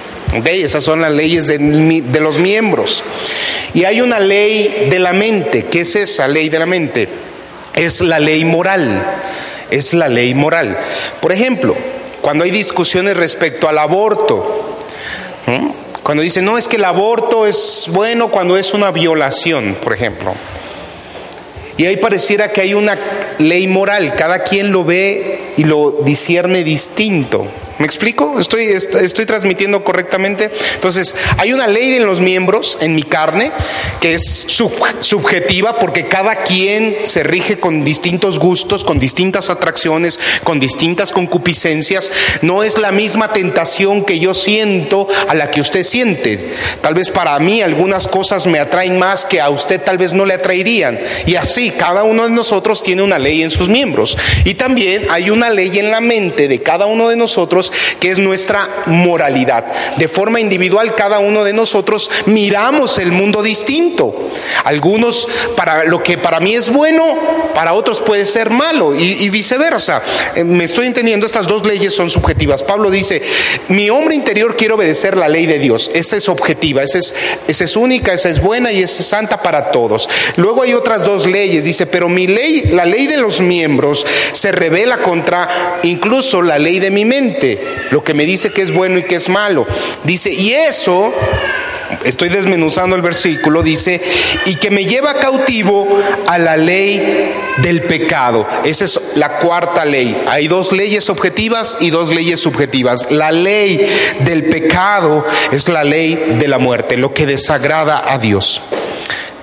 Esas 0.46 0.84
son 0.84 1.02
las 1.02 1.14
leyes 1.14 1.48
de, 1.48 1.58
de 1.58 2.20
los 2.20 2.38
miembros. 2.38 3.04
Y 3.74 3.86
hay 3.86 4.02
una 4.02 4.20
ley 4.20 4.88
de 4.90 5.00
la 5.00 5.14
mente. 5.14 5.66
¿Qué 5.66 5.82
es 5.82 5.96
esa 5.96 6.28
ley 6.28 6.50
de 6.50 6.60
la 6.60 6.66
mente? 6.66 7.10
Es 7.74 8.02
la 8.02 8.20
ley 8.20 8.44
moral. 8.44 9.04
Es 9.72 9.94
la 9.94 10.08
ley 10.08 10.34
moral. 10.34 10.78
Por 11.22 11.32
ejemplo, 11.32 11.76
cuando 12.22 12.44
hay 12.44 12.52
discusiones 12.52 13.18
respecto 13.18 13.68
al 13.68 13.78
aborto, 13.78 14.78
cuando 16.04 16.24
dicen, 16.24 16.46
no, 16.46 16.58
es 16.58 16.68
que 16.68 16.78
el 16.78 16.86
aborto 16.86 17.46
es 17.46 17.86
bueno 17.90 18.30
cuando 18.30 18.58
es 18.58 18.74
una 18.74 18.92
violación, 18.92 19.76
por 19.84 19.94
ejemplo. 19.94 20.34
Y 21.78 21.86
ahí 21.86 21.98
pareciera 21.98 22.52
que 22.52 22.62
hay 22.62 22.74
una 22.74 22.98
ley 23.38 23.68
moral, 23.68 24.16
cada 24.16 24.44
quien 24.44 24.72
lo 24.72 24.84
ve 24.84 25.54
y 25.58 25.64
lo 25.64 25.92
discierne 26.04 26.64
distinto. 26.64 27.48
¿Me 27.80 27.86
explico? 27.86 28.40
¿Estoy, 28.40 28.66
¿Estoy 28.66 29.26
transmitiendo 29.26 29.84
correctamente? 29.84 30.50
Entonces, 30.74 31.16
hay 31.38 31.54
una 31.54 31.68
ley 31.68 31.94
en 31.94 32.06
los 32.06 32.22
miembros, 32.22 32.80
en 32.82 32.96
mi 32.96 33.04
carne, 33.04 33.52
que 34.02 34.14
es 34.14 34.48
subjetiva 35.00 35.78
porque 35.78 36.08
cada 36.08 36.44
quien 36.44 36.98
se 37.04 37.24
rige 37.24 37.60
con 37.60 37.86
distintos 37.86 38.40
gustos, 38.40 38.84
con 38.84 38.98
distintas 38.98 39.52
atracciones, 39.52 40.20
con 40.44 40.60
distintas 40.60 41.12
concupiscencias. 41.12 42.12
No 42.42 42.64
es 42.64 42.80
la 42.80 42.92
misma 42.92 43.32
tentación 43.32 44.06
que 44.06 44.20
yo 44.20 44.34
siento 44.34 45.08
a 45.28 45.36
la 45.36 45.52
que 45.52 45.62
usted 45.62 45.84
siente. 45.84 46.54
Tal 46.82 46.96
vez 46.96 47.12
para 47.12 47.38
mí 47.40 47.62
algunas 47.62 48.08
cosas 48.08 48.48
me 48.48 48.60
atraen 48.60 48.98
más 48.98 49.26
que 49.26 49.40
a 49.40 49.50
usted 49.50 49.82
tal 49.82 50.00
vez 50.00 50.14
no 50.14 50.26
le 50.26 50.34
atraerían. 50.34 51.00
Y 51.28 51.36
así, 51.36 51.72
cada 51.72 52.04
uno 52.04 52.24
de 52.24 52.32
nosotros 52.32 52.82
tiene 52.82 53.04
una 53.04 53.20
ley 53.20 53.44
en 53.44 53.52
sus 53.52 53.70
miembros. 53.70 54.18
Y 54.46 54.56
también 54.56 55.08
hay 55.12 55.30
una 55.30 55.50
ley 55.52 55.78
en 55.78 55.92
la 55.92 56.02
mente 56.02 56.48
de 56.48 56.62
cada 56.62 56.88
uno 56.88 57.10
de 57.10 57.16
nosotros 57.16 57.67
que 58.00 58.10
es 58.10 58.20
nuestra 58.20 58.68
moralidad. 58.86 59.66
De 59.98 60.08
forma 60.08 60.40
individual, 60.40 60.96
cada 60.96 61.20
uno 61.20 61.44
de 61.44 61.54
nosotros 61.54 62.10
miramos 62.26 62.98
el 63.00 63.12
mundo 63.12 63.42
distinto. 63.42 64.32
Algunos, 64.64 65.28
para 65.56 65.86
lo 65.86 66.04
que 66.04 66.18
para 66.18 66.40
mí 66.40 66.56
es 66.56 66.70
bueno, 66.70 67.04
para 67.54 67.74
otros 67.74 68.02
puede 68.02 68.26
ser 68.26 68.50
malo 68.50 68.96
y, 68.96 69.30
viceversa. 69.30 70.02
Eh, 70.36 70.44
me 70.44 70.64
estoy 70.64 70.88
entendiendo, 70.88 71.26
estas 71.26 71.48
dos 71.48 71.66
leyes 71.66 71.94
son 71.94 72.10
subjetivas. 72.10 72.64
Pablo 72.64 72.90
dice, 72.90 73.22
mi 73.70 73.90
hombre 73.90 74.16
interior 74.16 74.56
quiere 74.56 74.74
obedecer 74.74 75.18
la 75.18 75.28
ley 75.28 75.46
de 75.46 75.60
Dios. 75.60 75.92
Esa 75.94 76.16
es 76.16 76.30
objetiva, 76.30 76.84
esa 76.84 77.00
es, 77.00 77.16
esa 77.48 77.64
es 77.64 77.76
única, 77.76 78.14
esa 78.14 78.30
es 78.30 78.42
buena 78.42 78.72
y 78.72 78.82
es 78.84 78.92
santa 78.92 79.42
para 79.42 79.72
todos. 79.72 80.10
Luego 80.36 80.64
hay 80.64 80.74
otras 80.74 81.04
dos 81.04 81.26
leyes, 81.26 81.66
dice, 81.66 81.86
pero 81.86 82.10
mi 82.10 82.28
ley, 82.28 82.70
la 82.72 82.86
ley 82.86 83.08
de 83.08 83.18
los 83.18 83.42
miembros, 83.42 84.06
se 84.32 84.52
revela 84.52 84.98
contra 85.00 85.48
incluso 85.84 86.42
la 86.42 86.60
ley 86.60 86.80
de 86.80 86.92
mi 86.92 87.06
mente 87.06 87.57
lo 87.92 88.04
que 88.04 88.14
me 88.14 88.26
dice 88.26 88.52
que 88.52 88.62
es 88.62 88.72
bueno 88.72 89.00
y 89.00 89.04
que 89.04 89.16
es 89.16 89.30
malo. 89.30 89.66
Dice, 90.04 90.32
y 90.32 90.54
eso, 90.54 91.14
estoy 92.04 92.30
desmenuzando 92.30 92.96
el 92.96 93.02
versículo, 93.02 93.64
dice, 93.64 94.02
y 94.46 94.56
que 94.56 94.72
me 94.72 94.86
lleva 94.86 95.16
cautivo 95.16 95.88
a 96.28 96.38
la 96.38 96.58
ley 96.58 97.34
del 97.58 97.84
pecado. 97.84 98.48
Esa 98.64 98.86
es 98.86 99.00
la 99.16 99.40
cuarta 99.40 99.86
ley. 99.86 100.16
Hay 100.28 100.48
dos 100.48 100.72
leyes 100.72 101.10
objetivas 101.10 101.78
y 101.80 101.90
dos 101.90 102.14
leyes 102.14 102.40
subjetivas. 102.40 103.08
La 103.12 103.32
ley 103.32 103.88
del 104.22 104.46
pecado 104.46 105.26
es 105.52 105.68
la 105.70 105.84
ley 105.84 106.38
de 106.40 106.48
la 106.48 106.60
muerte, 106.60 106.98
lo 106.98 107.14
que 107.14 107.26
desagrada 107.26 108.04
a 108.08 108.18
Dios 108.18 108.62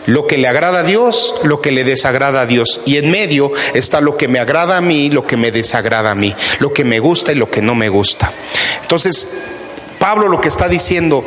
lo 0.06 0.26
que 0.26 0.38
le 0.38 0.48
agrada 0.48 0.80
a 0.80 0.82
Dios, 0.82 1.34
lo 1.44 1.60
que 1.60 1.72
le 1.72 1.84
desagrada 1.84 2.42
a 2.42 2.46
Dios. 2.46 2.80
Y 2.86 2.96
en 2.96 3.10
medio 3.10 3.52
está 3.72 4.00
lo 4.00 4.16
que 4.16 4.28
me 4.28 4.38
agrada 4.38 4.76
a 4.76 4.80
mí, 4.80 5.10
lo 5.10 5.26
que 5.26 5.36
me 5.36 5.50
desagrada 5.50 6.10
a 6.10 6.14
mí, 6.14 6.34
lo 6.58 6.72
que 6.72 6.84
me 6.84 6.98
gusta 6.98 7.32
y 7.32 7.36
lo 7.36 7.50
que 7.50 7.62
no 7.62 7.74
me 7.74 7.88
gusta. 7.88 8.32
Entonces, 8.82 9.44
Pablo 9.98 10.28
lo 10.28 10.40
que 10.40 10.48
está 10.48 10.68
diciendo, 10.68 11.24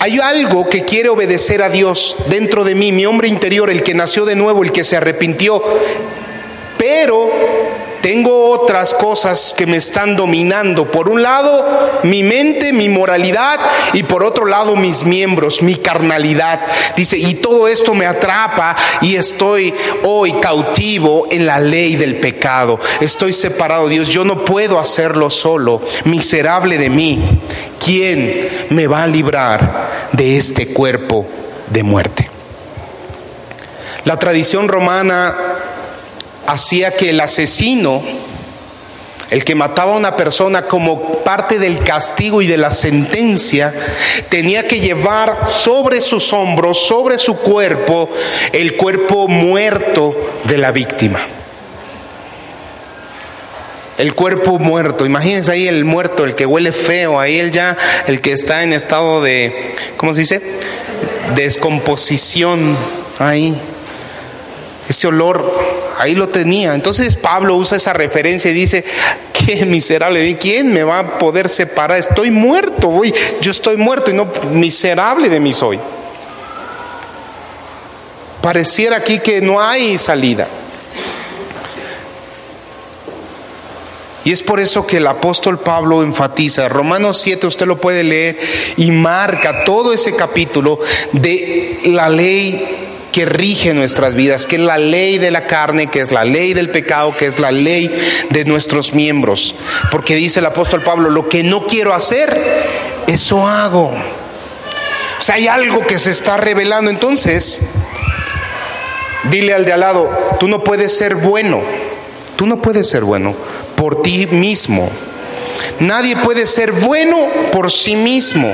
hay 0.00 0.18
algo 0.18 0.68
que 0.68 0.84
quiere 0.84 1.08
obedecer 1.08 1.62
a 1.62 1.70
Dios 1.70 2.16
dentro 2.28 2.64
de 2.64 2.74
mí, 2.74 2.92
mi 2.92 3.06
hombre 3.06 3.28
interior, 3.28 3.70
el 3.70 3.82
que 3.82 3.94
nació 3.94 4.24
de 4.24 4.36
nuevo, 4.36 4.62
el 4.62 4.72
que 4.72 4.84
se 4.84 4.96
arrepintió, 4.96 5.62
pero 6.76 7.30
tengo 8.00 8.50
otras 8.50 8.94
cosas 8.94 9.54
que 9.56 9.66
me 9.66 9.76
están 9.76 10.16
dominando. 10.16 10.90
Por 10.90 11.08
un 11.08 11.22
lado, 11.22 12.00
mi 12.04 12.22
mente, 12.22 12.72
mi 12.72 12.88
moralidad 12.88 13.58
y 13.92 14.02
por 14.02 14.24
otro 14.24 14.46
lado, 14.46 14.76
mis 14.76 15.04
miembros, 15.04 15.62
mi 15.62 15.76
carnalidad. 15.76 16.60
Dice, 16.96 17.18
y 17.18 17.34
todo 17.34 17.68
esto 17.68 17.94
me 17.94 18.06
atrapa 18.06 18.76
y 19.00 19.16
estoy 19.16 19.74
hoy 20.04 20.32
cautivo 20.34 21.26
en 21.30 21.46
la 21.46 21.60
ley 21.60 21.96
del 21.96 22.16
pecado. 22.16 22.78
Estoy 23.00 23.32
separado, 23.32 23.88
Dios, 23.88 24.08
yo 24.08 24.24
no 24.24 24.44
puedo 24.44 24.78
hacerlo 24.78 25.30
solo. 25.30 25.80
Miserable 26.04 26.78
de 26.78 26.90
mí. 26.90 27.40
¿Quién 27.84 28.66
me 28.70 28.86
va 28.86 29.04
a 29.04 29.06
librar 29.06 29.88
de 30.12 30.36
este 30.36 30.68
cuerpo 30.68 31.26
de 31.68 31.82
muerte? 31.82 32.28
La 34.04 34.18
tradición 34.18 34.68
romana 34.68 35.34
hacía 36.48 36.92
que 36.92 37.10
el 37.10 37.20
asesino, 37.20 38.02
el 39.28 39.44
que 39.44 39.54
mataba 39.54 39.92
a 39.92 39.98
una 39.98 40.16
persona 40.16 40.62
como 40.62 41.18
parte 41.18 41.58
del 41.58 41.80
castigo 41.80 42.40
y 42.40 42.46
de 42.46 42.56
la 42.56 42.70
sentencia, 42.70 43.74
tenía 44.30 44.66
que 44.66 44.80
llevar 44.80 45.46
sobre 45.46 46.00
sus 46.00 46.32
hombros, 46.32 46.78
sobre 46.78 47.18
su 47.18 47.36
cuerpo, 47.36 48.08
el 48.52 48.76
cuerpo 48.76 49.28
muerto 49.28 50.16
de 50.44 50.56
la 50.56 50.72
víctima. 50.72 51.20
El 53.98 54.14
cuerpo 54.14 54.58
muerto, 54.58 55.04
imagínense 55.04 55.52
ahí 55.52 55.68
el 55.68 55.84
muerto, 55.84 56.24
el 56.24 56.34
que 56.34 56.46
huele 56.46 56.72
feo, 56.72 57.20
ahí 57.20 57.38
el 57.38 57.50
ya, 57.50 57.76
el 58.06 58.22
que 58.22 58.32
está 58.32 58.62
en 58.62 58.72
estado 58.72 59.20
de, 59.22 59.74
¿cómo 59.98 60.14
se 60.14 60.20
dice? 60.20 60.40
Descomposición, 61.34 62.74
ahí. 63.18 63.54
Ese 64.88 65.08
olor 65.08 65.67
ahí 65.98 66.14
lo 66.14 66.28
tenía. 66.28 66.74
Entonces 66.74 67.16
Pablo 67.16 67.56
usa 67.56 67.76
esa 67.76 67.92
referencia 67.92 68.50
y 68.50 68.54
dice, 68.54 68.84
qué 69.32 69.66
miserable, 69.66 70.36
¿quién 70.38 70.72
me 70.72 70.84
va 70.84 71.00
a 71.00 71.18
poder 71.18 71.48
separar? 71.48 71.98
Estoy 71.98 72.30
muerto, 72.30 72.88
voy, 72.88 73.14
yo 73.40 73.50
estoy 73.50 73.76
muerto 73.76 74.10
y 74.10 74.14
no 74.14 74.28
miserable 74.52 75.28
de 75.28 75.40
mí 75.40 75.52
soy. 75.52 75.78
Pareciera 78.40 78.96
aquí 78.96 79.18
que 79.18 79.40
no 79.40 79.60
hay 79.60 79.98
salida. 79.98 80.48
Y 84.24 84.32
es 84.32 84.42
por 84.42 84.60
eso 84.60 84.86
que 84.86 84.98
el 84.98 85.06
apóstol 85.06 85.58
Pablo 85.58 86.02
enfatiza, 86.02 86.68
Romanos 86.68 87.18
7 87.18 87.46
usted 87.46 87.66
lo 87.66 87.80
puede 87.80 88.04
leer 88.04 88.38
y 88.76 88.90
marca 88.90 89.64
todo 89.64 89.94
ese 89.94 90.14
capítulo 90.16 90.78
de 91.12 91.80
la 91.84 92.10
ley 92.10 92.87
que 93.12 93.24
rige 93.24 93.74
nuestras 93.74 94.14
vidas, 94.14 94.46
que 94.46 94.56
es 94.56 94.62
la 94.62 94.78
ley 94.78 95.18
de 95.18 95.30
la 95.30 95.46
carne, 95.46 95.88
que 95.88 96.00
es 96.00 96.12
la 96.12 96.24
ley 96.24 96.54
del 96.54 96.70
pecado, 96.70 97.16
que 97.16 97.26
es 97.26 97.38
la 97.38 97.50
ley 97.50 97.90
de 98.30 98.44
nuestros 98.44 98.94
miembros. 98.94 99.54
Porque 99.90 100.14
dice 100.14 100.40
el 100.40 100.46
apóstol 100.46 100.82
Pablo, 100.82 101.10
lo 101.10 101.28
que 101.28 101.42
no 101.42 101.66
quiero 101.66 101.94
hacer, 101.94 102.38
eso 103.06 103.46
hago. 103.46 103.92
O 105.18 105.22
sea, 105.22 105.36
hay 105.36 105.48
algo 105.48 105.86
que 105.86 105.98
se 105.98 106.10
está 106.10 106.36
revelando. 106.36 106.90
Entonces, 106.90 107.60
dile 109.30 109.54
al 109.54 109.64
de 109.64 109.72
al 109.72 109.80
lado, 109.80 110.36
tú 110.38 110.48
no 110.48 110.62
puedes 110.62 110.96
ser 110.96 111.16
bueno, 111.16 111.60
tú 112.36 112.46
no 112.46 112.60
puedes 112.60 112.88
ser 112.88 113.04
bueno 113.04 113.34
por 113.74 114.02
ti 114.02 114.26
mismo. 114.26 114.90
Nadie 115.80 116.16
puede 116.16 116.46
ser 116.46 116.72
bueno 116.72 117.16
por 117.52 117.70
sí 117.70 117.96
mismo. 117.96 118.52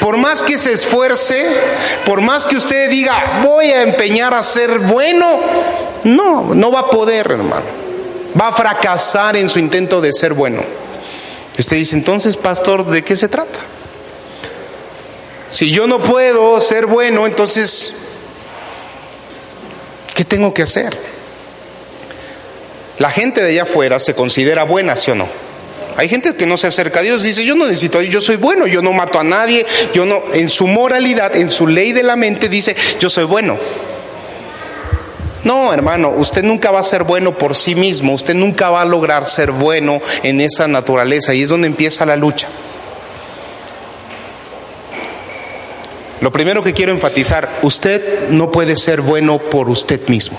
Por 0.00 0.16
más 0.16 0.42
que 0.42 0.58
se 0.58 0.72
esfuerce, 0.72 1.46
por 2.04 2.20
más 2.20 2.46
que 2.46 2.56
usted 2.56 2.90
diga, 2.90 3.40
voy 3.42 3.66
a 3.66 3.82
empeñar 3.82 4.34
a 4.34 4.42
ser 4.42 4.78
bueno, 4.78 5.40
no, 6.04 6.54
no 6.54 6.70
va 6.70 6.80
a 6.80 6.90
poder, 6.90 7.30
hermano. 7.30 7.66
Va 8.38 8.48
a 8.48 8.52
fracasar 8.52 9.36
en 9.36 9.48
su 9.48 9.58
intento 9.58 10.00
de 10.00 10.12
ser 10.12 10.34
bueno. 10.34 10.62
Y 11.56 11.60
usted 11.60 11.76
dice, 11.76 11.96
entonces, 11.96 12.36
pastor, 12.36 12.84
¿de 12.84 13.02
qué 13.02 13.16
se 13.16 13.28
trata? 13.28 13.58
Si 15.50 15.70
yo 15.70 15.86
no 15.86 16.00
puedo 16.00 16.60
ser 16.60 16.86
bueno, 16.86 17.26
entonces 17.26 18.06
¿Qué 20.16 20.24
tengo 20.24 20.54
que 20.54 20.62
hacer? 20.62 20.96
La 22.98 23.10
gente 23.10 23.42
de 23.42 23.50
allá 23.50 23.64
afuera 23.64 23.98
se 23.98 24.14
considera 24.14 24.64
buena, 24.64 24.96
¿sí 24.96 25.10
o 25.10 25.14
no? 25.14 25.28
Hay 25.96 26.08
gente 26.08 26.34
que 26.34 26.46
no 26.46 26.56
se 26.56 26.66
acerca 26.66 27.00
a 27.00 27.02
Dios 27.02 27.22
dice, 27.22 27.44
yo 27.44 27.54
no 27.54 27.66
necesito, 27.66 28.02
yo 28.02 28.20
soy 28.20 28.36
bueno, 28.36 28.66
yo 28.66 28.82
no 28.82 28.92
mato 28.92 29.18
a 29.18 29.24
nadie, 29.24 29.64
yo 29.94 30.04
no, 30.04 30.22
en 30.34 30.50
su 30.50 30.66
moralidad, 30.66 31.34
en 31.34 31.48
su 31.48 31.66
ley 31.66 31.92
de 31.92 32.02
la 32.02 32.16
mente 32.16 32.48
dice, 32.48 32.76
yo 33.00 33.08
soy 33.08 33.24
bueno. 33.24 33.56
No, 35.44 35.72
hermano, 35.72 36.10
usted 36.10 36.42
nunca 36.42 36.70
va 36.70 36.80
a 36.80 36.82
ser 36.82 37.04
bueno 37.04 37.38
por 37.38 37.54
sí 37.54 37.74
mismo, 37.74 38.12
usted 38.12 38.34
nunca 38.34 38.68
va 38.68 38.82
a 38.82 38.84
lograr 38.84 39.26
ser 39.26 39.52
bueno 39.52 40.02
en 40.22 40.40
esa 40.40 40.68
naturaleza 40.68 41.34
y 41.34 41.42
es 41.42 41.48
donde 41.48 41.68
empieza 41.68 42.04
la 42.04 42.16
lucha. 42.16 42.48
Lo 46.20 46.32
primero 46.32 46.62
que 46.62 46.74
quiero 46.74 46.92
enfatizar, 46.92 47.60
usted 47.62 48.28
no 48.30 48.50
puede 48.50 48.76
ser 48.76 49.00
bueno 49.00 49.38
por 49.38 49.70
usted 49.70 50.08
mismo. 50.08 50.38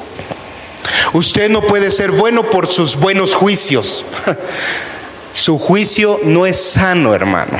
Usted 1.14 1.50
no 1.50 1.62
puede 1.62 1.90
ser 1.90 2.12
bueno 2.12 2.44
por 2.44 2.68
sus 2.68 2.96
buenos 2.96 3.34
juicios. 3.34 4.04
Su 5.34 5.58
juicio 5.60 6.20
no 6.24 6.46
es 6.46 6.58
sano, 6.58 7.14
hermano. 7.14 7.60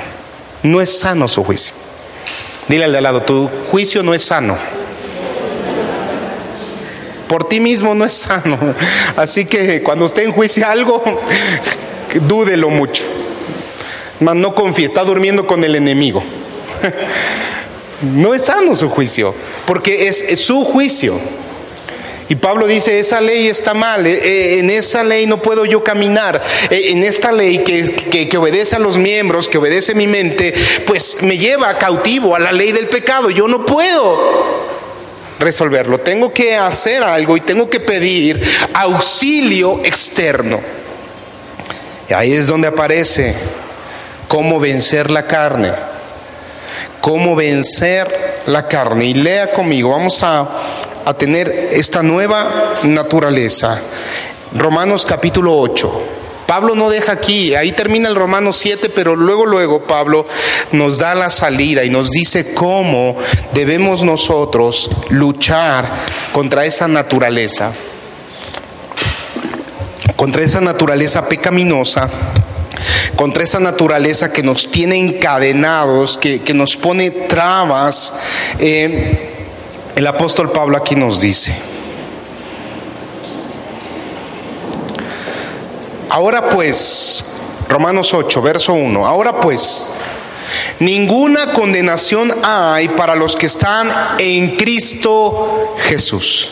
No 0.64 0.82
es 0.82 1.00
sano 1.00 1.28
su 1.28 1.44
juicio. 1.44 1.74
Dile 2.68 2.86
al 2.86 2.92
de 2.92 2.98
al 2.98 3.04
lado, 3.04 3.24
tu 3.24 3.50
juicio 3.72 4.04
no 4.04 4.14
es 4.14 4.24
sano. 4.24 4.58
Por 7.28 7.48
ti 7.48 7.60
mismo 7.60 7.94
no 7.94 8.06
es 8.06 8.14
sano. 8.14 8.58
Así 9.16 9.46
que 9.46 9.84
cuando 9.84 10.06
usted 10.06 10.24
enjuicia 10.24 10.72
algo, 10.72 11.04
dúdelo 12.28 12.70
mucho. 12.70 13.04
No 14.20 14.56
confíe, 14.56 14.86
está 14.86 15.04
durmiendo 15.04 15.46
con 15.46 15.64
el 15.64 15.76
enemigo. 15.76 16.24
No 18.00 18.36
es 18.36 18.46
sano 18.46 18.76
su 18.76 18.90
juicio, 18.90 19.34
porque 19.66 20.08
es 20.08 20.40
su 20.40 20.64
juicio. 20.64 21.20
Y 22.30 22.36
Pablo 22.36 22.68
dice, 22.68 23.00
esa 23.00 23.22
ley 23.22 23.48
está 23.48 23.74
mal, 23.74 24.06
eh, 24.06 24.20
eh, 24.22 24.60
en 24.60 24.70
esa 24.70 25.04
ley 25.04 25.26
no 25.26 25.42
puedo 25.42 25.64
yo 25.64 25.82
caminar, 25.84 26.42
eh, 26.70 26.90
en 26.90 27.04
esta 27.04 27.32
ley 27.32 27.60
que, 27.60 28.28
que, 28.28 28.38
obedece 28.38 28.76
a 28.76 28.80
los 28.80 28.98
miembros, 28.98 29.48
que 29.48 29.58
obedece 29.58 29.96
mi 29.96 30.08
mente, 30.08 30.54
pues 30.86 31.22
me 31.22 31.38
lleva 31.38 31.78
cautivo 31.78 32.36
a 32.36 32.40
la 32.40 32.52
ley 32.52 32.74
del 32.74 32.88
pecado. 32.88 33.30
Yo 33.30 33.48
no 33.48 33.66
puedo 33.66 34.68
resolverlo, 35.40 36.00
tengo 36.00 36.34
que 36.34 36.56
hacer 36.56 37.02
algo 37.04 37.38
y 37.38 37.42
tengo 37.42 37.70
que 37.70 37.80
pedir 37.80 38.42
auxilio 38.74 39.80
externo. 39.86 40.60
Y 42.10 42.14
ahí 42.14 42.34
es 42.34 42.48
donde 42.48 42.68
aparece 42.68 43.36
cómo 44.28 44.60
vencer 44.60 45.12
la 45.12 45.26
carne, 45.26 45.72
cómo 47.00 47.38
vencer 47.38 48.44
la 48.48 48.68
carne. 48.68 49.06
Y 49.06 49.14
lea 49.14 49.52
conmigo, 49.52 49.92
vamos 49.92 50.22
a 50.24 50.48
a 51.08 51.14
tener 51.14 51.70
esta 51.72 52.04
nueva 52.04 52.76
naturaleza. 52.84 53.82
Romanos 54.54 55.06
capítulo 55.06 55.58
8. 55.58 56.04
Pablo 56.46 56.76
no 56.76 56.90
deja 56.90 57.14
aquí, 57.14 57.56
ahí 57.56 57.72
termina 57.72 58.10
el 58.10 58.16
Romanos 58.16 58.58
7, 58.58 58.90
pero 58.90 59.16
luego, 59.16 59.46
luego 59.46 59.84
Pablo 59.84 60.26
nos 60.74 60.98
da 60.98 61.16
la 61.16 61.30
salida 61.30 61.86
y 61.86 61.90
nos 61.90 62.12
dice 62.12 62.54
cómo 62.54 63.16
debemos 63.54 64.04
nosotros 64.04 64.90
luchar 65.08 65.90
contra 66.34 66.66
esa 66.66 66.90
naturaleza, 66.90 67.72
contra 70.18 70.44
esa 70.44 70.60
naturaleza 70.60 71.30
pecaminosa, 71.30 72.10
contra 73.16 73.46
esa 73.46 73.62
naturaleza 73.62 74.34
que 74.34 74.44
nos 74.44 74.70
tiene 74.72 75.00
encadenados, 75.00 76.18
que, 76.18 76.54
nos 76.54 76.76
pone 76.76 77.12
trabas. 77.12 78.14
Eh, 78.60 79.27
el 79.98 80.06
apóstol 80.06 80.52
Pablo 80.52 80.78
aquí 80.78 80.96
nos 80.96 81.20
dice, 81.20 81.56
ahora 86.08 86.52
pues, 86.52 87.26
Romanos 87.68 88.14
8, 88.14 88.42
verso 88.44 88.74
1, 88.74 89.08
ahora 89.08 89.40
pues, 89.40 89.88
ninguna 90.80 91.52
condenación 91.52 92.32
hay 92.44 92.90
para 92.90 93.16
los 93.16 93.36
que 93.36 93.48
están 93.48 93.90
en 94.20 94.56
Cristo 94.56 95.76
Jesús. 95.80 96.52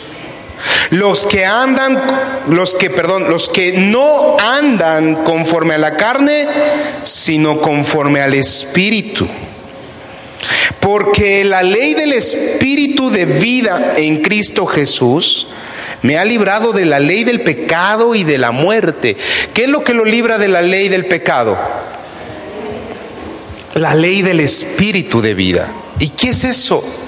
Los 0.90 1.28
que 1.28 1.44
andan, 1.44 2.02
los 2.48 2.74
que, 2.74 2.90
perdón, 2.90 3.30
los 3.30 3.48
que 3.48 3.74
no 3.74 4.36
andan 4.40 5.22
conforme 5.22 5.74
a 5.74 5.78
la 5.78 5.96
carne, 5.96 6.48
sino 7.04 7.60
conforme 7.60 8.22
al 8.22 8.34
Espíritu. 8.34 9.28
Porque 10.80 11.44
la 11.44 11.62
ley 11.62 11.94
del 11.94 12.12
Espíritu 12.12 13.10
de 13.10 13.24
vida 13.24 13.94
en 13.96 14.22
Cristo 14.22 14.66
Jesús 14.66 15.48
me 16.02 16.18
ha 16.18 16.24
librado 16.24 16.72
de 16.72 16.84
la 16.84 17.00
ley 17.00 17.24
del 17.24 17.40
pecado 17.40 18.14
y 18.14 18.24
de 18.24 18.38
la 18.38 18.52
muerte. 18.52 19.16
¿Qué 19.54 19.64
es 19.64 19.70
lo 19.70 19.82
que 19.82 19.94
lo 19.94 20.04
libra 20.04 20.38
de 20.38 20.48
la 20.48 20.62
ley 20.62 20.88
del 20.88 21.06
pecado? 21.06 21.56
La 23.74 23.94
ley 23.94 24.22
del 24.22 24.40
Espíritu 24.40 25.20
de 25.20 25.34
vida. 25.34 25.68
¿Y 25.98 26.10
qué 26.10 26.30
es 26.30 26.44
eso? 26.44 27.05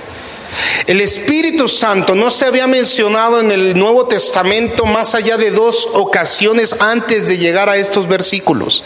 El 0.89 1.03
Espíritu 1.03 1.69
Santo 1.69 2.15
no 2.15 2.31
se 2.31 2.47
había 2.47 2.67
mencionado 2.67 3.41
en 3.41 3.51
el 3.51 3.79
Nuevo 3.79 4.07
Testamento 4.07 4.87
más 4.87 5.15
allá 5.15 5.37
de 5.37 5.51
dos 5.51 5.87
ocasiones 5.93 6.77
antes 6.81 7.29
de 7.29 7.37
llegar 7.37 7.69
a 7.69 7.77
estos 7.77 8.09
versículos. 8.09 8.83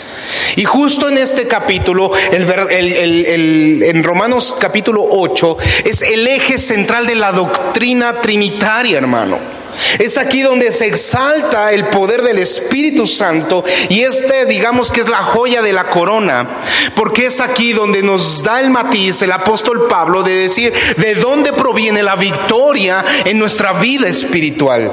Y 0.57 0.65
justo 0.65 1.09
en 1.09 1.19
este 1.19 1.47
capítulo, 1.47 2.11
en 2.33 4.03
Romanos 4.03 4.57
capítulo 4.59 5.07
8, 5.09 5.57
es 5.85 6.03
el 6.03 6.27
eje 6.27 6.59
central 6.59 7.07
de 7.07 7.15
la 7.15 7.31
doctrina 7.31 8.21
trinitaria, 8.21 8.99
hermano. 8.99 9.62
Es 9.99 10.19
aquí 10.19 10.43
donde 10.43 10.73
se 10.73 10.87
exalta 10.87 11.73
el 11.73 11.85
poder 11.87 12.23
del 12.23 12.39
Espíritu 12.39 13.07
Santo 13.07 13.65
y 13.89 14.01
este 14.01 14.47
digamos 14.47 14.91
que 14.91 15.01
es 15.01 15.09
la 15.09 15.23
joya 15.23 15.63
de 15.63 15.73
la 15.73 15.89
corona, 15.89 16.49
porque 16.95 17.27
es 17.27 17.41
aquí 17.41 17.73
donde 17.73 18.03
nos 18.03 18.43
da 18.43 18.61
el 18.61 18.71
matiz 18.71 19.23
el 19.23 19.33
apóstol 19.33 19.87
Pablo 19.89 20.23
de 20.23 20.35
decir 20.35 20.73
de 20.97 21.15
dónde 21.15 21.53
proviene 21.53 22.03
la 22.03 22.17
victoria 22.17 23.05
en 23.25 23.39
nuestra 23.39 23.73
vida 23.75 24.09
espiritual. 24.09 24.93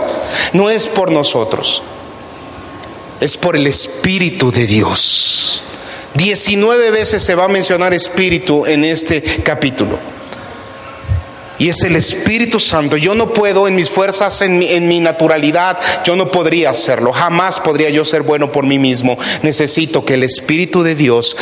No 0.54 0.70
es 0.70 0.88
por 0.88 1.12
nosotros, 1.12 1.82
es 3.20 3.38
por 3.38 3.56
el 3.56 3.68
Espíritu 3.68 4.52
de 4.52 4.66
Dios. 4.66 5.64
Diecinueve 6.14 6.92
veces 6.92 7.24
se 7.24 7.36
va 7.36 7.46
a 7.46 7.50
mencionar 7.50 7.94
Espíritu 7.94 8.66
en 8.66 8.84
este 8.84 9.22
capítulo. 9.44 10.19
Y 11.60 11.68
es 11.68 11.84
el 11.84 11.98
Espíritu 11.98 12.60
Santo. 12.60 12.96
Yo 12.96 13.14
no 13.16 13.34
puedo 13.34 13.68
en 13.68 13.76
mis 13.76 13.90
fuerzas, 13.90 14.42
en 14.42 14.88
mi, 14.88 15.00
naturalidad, 15.00 15.78
yo 16.06 16.16
no 16.16 16.32
podría 16.32 16.70
hacerlo. 16.70 17.12
Jamás 17.12 17.60
podría 17.60 17.90
yo 17.90 18.06
ser 18.06 18.22
bueno 18.22 18.52
por 18.52 18.66
mí 18.66 18.80
mismo. 18.80 19.18
Necesito 19.44 20.06
que 20.06 20.14
el 20.14 20.24
Espíritu 20.24 20.82
de 20.84 20.96
Dios, 20.96 21.36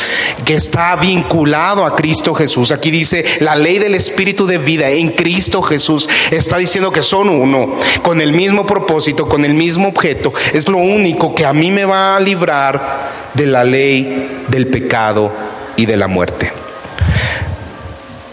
que 0.44 0.54
está 0.54 0.96
vinculado 0.96 1.86
a 1.86 1.94
Cristo 1.94 2.34
Jesús, 2.34 2.72
aquí 2.72 2.90
dice 2.90 3.24
la 3.40 3.54
ley 3.54 3.78
del 3.78 3.94
Espíritu 3.94 4.46
de 4.46 4.58
vida 4.58 4.90
en 4.90 5.10
Cristo 5.10 5.62
Jesús, 5.62 6.08
está 6.32 6.58
diciendo 6.58 6.90
que 6.90 7.02
son 7.02 7.28
uno, 7.28 7.76
con 8.02 8.20
el 8.20 8.32
mismo 8.32 8.66
propósito, 8.66 9.28
con 9.28 9.44
el 9.44 9.54
mismo 9.54 9.88
objeto. 9.88 10.32
Es 10.52 10.68
lo 10.68 10.78
único 10.78 11.32
que 11.32 11.46
a 11.46 11.52
mí 11.52 11.70
me 11.70 11.84
va 11.84 12.16
a 12.16 12.20
librar 12.20 13.28
de 13.34 13.46
la 13.46 13.62
ley 13.62 14.44
del 14.48 14.66
pecado 14.66 15.32
y 15.76 15.86
de 15.86 15.96
la 15.96 16.08
muerte. 16.08 16.67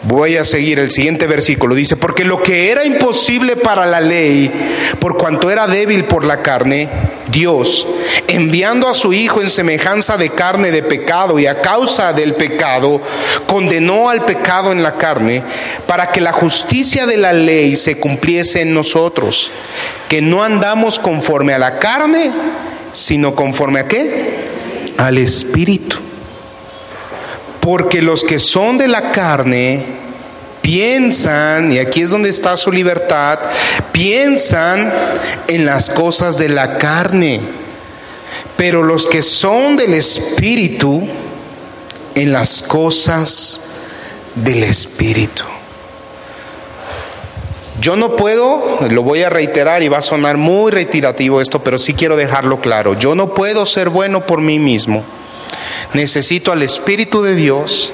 Voy 0.08 0.38
a 0.38 0.46
seguir 0.46 0.78
el 0.78 0.91
siguiente 0.91 1.26
versículo. 1.26 1.74
Dice, 1.74 1.96
porque 1.96 2.24
lo 2.24 2.41
que 2.44 2.70
era 2.70 2.86
imposible 2.86 3.56
para 3.56 3.88
la 3.88 4.00
ley, 4.00 4.52
por 5.00 5.18
cuanto 5.18 5.50
era 5.50 5.65
débil 5.65 6.06
por 6.06 6.24
la 6.24 6.44
carne, 6.44 6.88
Dios, 7.32 7.88
enviando 8.28 8.88
a 8.88 8.94
su 8.94 9.13
Hijo 9.13 9.41
en 9.41 9.50
semejanza 9.50 10.15
de 10.15 10.30
carne 10.30 10.70
de 10.70 10.84
pecado 10.84 11.39
y 11.39 11.48
a 11.48 11.60
causa 11.60 12.13
del 12.13 12.36
pecado, 12.36 13.02
condenó 13.48 14.10
al 14.10 14.26
pecado 14.26 14.72
en 14.72 14.84
la 14.84 14.96
carne 14.96 15.41
para 15.88 16.12
que 16.12 16.22
la 16.22 16.34
justicia 16.34 17.08
de 17.08 17.18
la 17.18 17.34
ley 17.34 17.76
se 17.76 18.00
cumpliese 18.00 18.62
en 18.62 18.76
nosotros, 18.76 19.52
que 20.08 20.22
no 20.22 20.44
andamos 20.44 21.00
conforme 21.00 21.54
a 21.54 21.60
la 21.60 21.80
carne, 21.80 22.30
sino 22.94 23.34
conforme 23.34 23.80
a 23.80 23.88
qué? 23.88 24.46
Al 24.98 25.18
Espíritu. 25.18 26.05
Porque 27.65 28.04
los 28.04 28.23
que 28.23 28.38
son 28.38 28.78
de 28.78 28.88
la 28.88 29.12
carne 29.12 29.84
piensan, 30.62 31.71
y 31.71 31.80
aquí 31.80 32.04
es 32.04 32.12
donde 32.12 32.30
está 32.30 32.56
su 32.58 32.71
libertad, 32.71 33.39
piensan 33.91 34.93
en 35.47 35.65
las 35.65 35.89
cosas 35.89 36.38
de 36.38 36.47
la 36.49 36.78
carne. 36.78 37.41
Pero 38.56 38.84
los 38.84 39.08
que 39.08 39.23
son 39.23 39.78
del 39.78 39.95
Espíritu, 39.95 41.10
en 42.13 42.32
las 42.32 42.62
cosas 42.62 43.78
del 44.36 44.62
Espíritu. 44.62 45.43
Yo 47.82 47.95
no 47.95 48.15
puedo, 48.15 48.78
lo 48.91 49.01
voy 49.01 49.23
a 49.23 49.32
reiterar 49.32 49.82
y 49.82 49.88
va 49.88 49.97
a 49.97 50.04
sonar 50.04 50.38
muy 50.38 50.71
reiterativo 50.71 51.41
esto, 51.41 51.63
pero 51.63 51.80
sí 51.80 51.95
quiero 51.95 52.15
dejarlo 52.15 52.62
claro. 52.62 52.93
Yo 52.93 53.15
no 53.15 53.34
puedo 53.34 53.65
ser 53.65 53.89
bueno 53.89 54.28
por 54.28 54.39
mí 54.39 54.60
mismo. 54.60 55.04
Necesito 55.94 56.52
al 56.52 56.64
Espíritu 56.64 57.22
de 57.22 57.36
Dios 57.36 57.92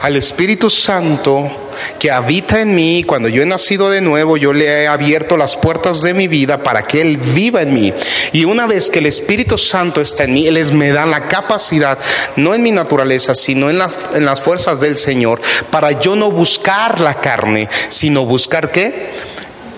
al 0.00 0.16
Espíritu 0.16 0.70
Santo 0.70 1.50
que 1.98 2.10
habita 2.10 2.60
en 2.60 2.74
mí, 2.74 3.04
cuando 3.04 3.28
yo 3.28 3.42
he 3.42 3.46
nacido 3.46 3.90
de 3.90 4.00
nuevo, 4.00 4.36
yo 4.36 4.52
le 4.52 4.66
he 4.66 4.86
abierto 4.88 5.36
las 5.36 5.56
puertas 5.56 6.02
de 6.02 6.12
mi 6.12 6.26
vida 6.26 6.62
para 6.62 6.82
que 6.82 7.00
Él 7.00 7.16
viva 7.18 7.62
en 7.62 7.72
mí. 7.72 7.92
Y 8.32 8.44
una 8.44 8.66
vez 8.66 8.90
que 8.90 8.98
el 8.98 9.06
Espíritu 9.06 9.56
Santo 9.56 10.00
está 10.00 10.24
en 10.24 10.34
mí, 10.34 10.46
Él 10.46 10.72
me 10.72 10.90
da 10.90 11.06
la 11.06 11.28
capacidad, 11.28 11.98
no 12.36 12.54
en 12.54 12.62
mi 12.62 12.72
naturaleza, 12.72 13.34
sino 13.34 13.70
en 13.70 13.78
las, 13.78 14.10
en 14.14 14.24
las 14.24 14.40
fuerzas 14.40 14.80
del 14.80 14.96
Señor, 14.96 15.40
para 15.70 15.92
yo 16.00 16.16
no 16.16 16.30
buscar 16.30 17.00
la 17.00 17.14
carne, 17.20 17.68
sino 17.88 18.24
buscar 18.24 18.70
qué? 18.72 19.10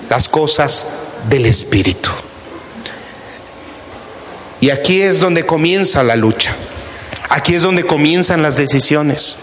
Las 0.08 0.28
cosas 0.28 0.86
del 1.28 1.46
Espíritu. 1.46 2.10
Y 4.60 4.70
aquí 4.70 5.00
es 5.02 5.20
donde 5.20 5.44
comienza 5.44 6.02
la 6.02 6.16
lucha. 6.16 6.54
Aquí 7.30 7.54
es 7.54 7.62
donde 7.62 7.84
comienzan 7.84 8.42
las 8.42 8.56
decisiones. 8.56 9.36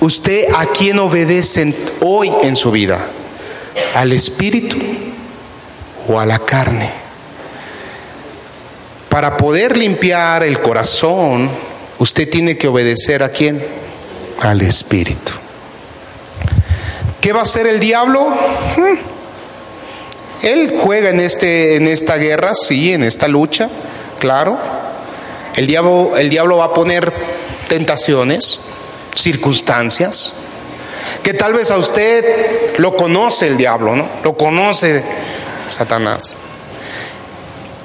¿Usted 0.00 0.46
a 0.56 0.66
quién 0.66 0.98
obedece 0.98 1.74
hoy 2.00 2.32
en 2.42 2.56
su 2.56 2.70
vida? 2.70 3.04
¿Al 3.94 4.12
Espíritu 4.12 4.78
o 6.08 6.18
a 6.18 6.24
la 6.24 6.38
carne? 6.38 6.90
Para 9.10 9.36
poder 9.36 9.76
limpiar 9.76 10.42
el 10.44 10.62
corazón, 10.62 11.50
usted 11.98 12.30
tiene 12.30 12.56
que 12.56 12.68
obedecer 12.68 13.22
a 13.22 13.28
quién? 13.28 13.62
Al 14.40 14.62
Espíritu. 14.62 15.32
¿Qué 17.20 17.34
va 17.34 17.40
a 17.40 17.42
hacer 17.42 17.66
el 17.66 17.80
diablo? 17.80 18.28
Hmm. 18.76 18.98
Él 20.42 20.74
juega 20.80 21.10
en, 21.10 21.20
este, 21.20 21.76
en 21.76 21.86
esta 21.86 22.16
guerra, 22.16 22.54
sí, 22.54 22.94
en 22.94 23.02
esta 23.02 23.28
lucha, 23.28 23.68
claro. 24.18 24.58
El 25.58 25.66
diablo, 25.66 26.16
el 26.16 26.30
diablo 26.30 26.58
va 26.58 26.66
a 26.66 26.72
poner 26.72 27.12
tentaciones, 27.66 28.60
circunstancias, 29.12 30.32
que 31.24 31.34
tal 31.34 31.52
vez 31.52 31.72
a 31.72 31.78
usted 31.78 32.76
lo 32.78 32.94
conoce 32.94 33.48
el 33.48 33.56
diablo, 33.56 33.96
¿no? 33.96 34.08
Lo 34.22 34.36
conoce 34.36 35.02
Satanás. 35.66 36.36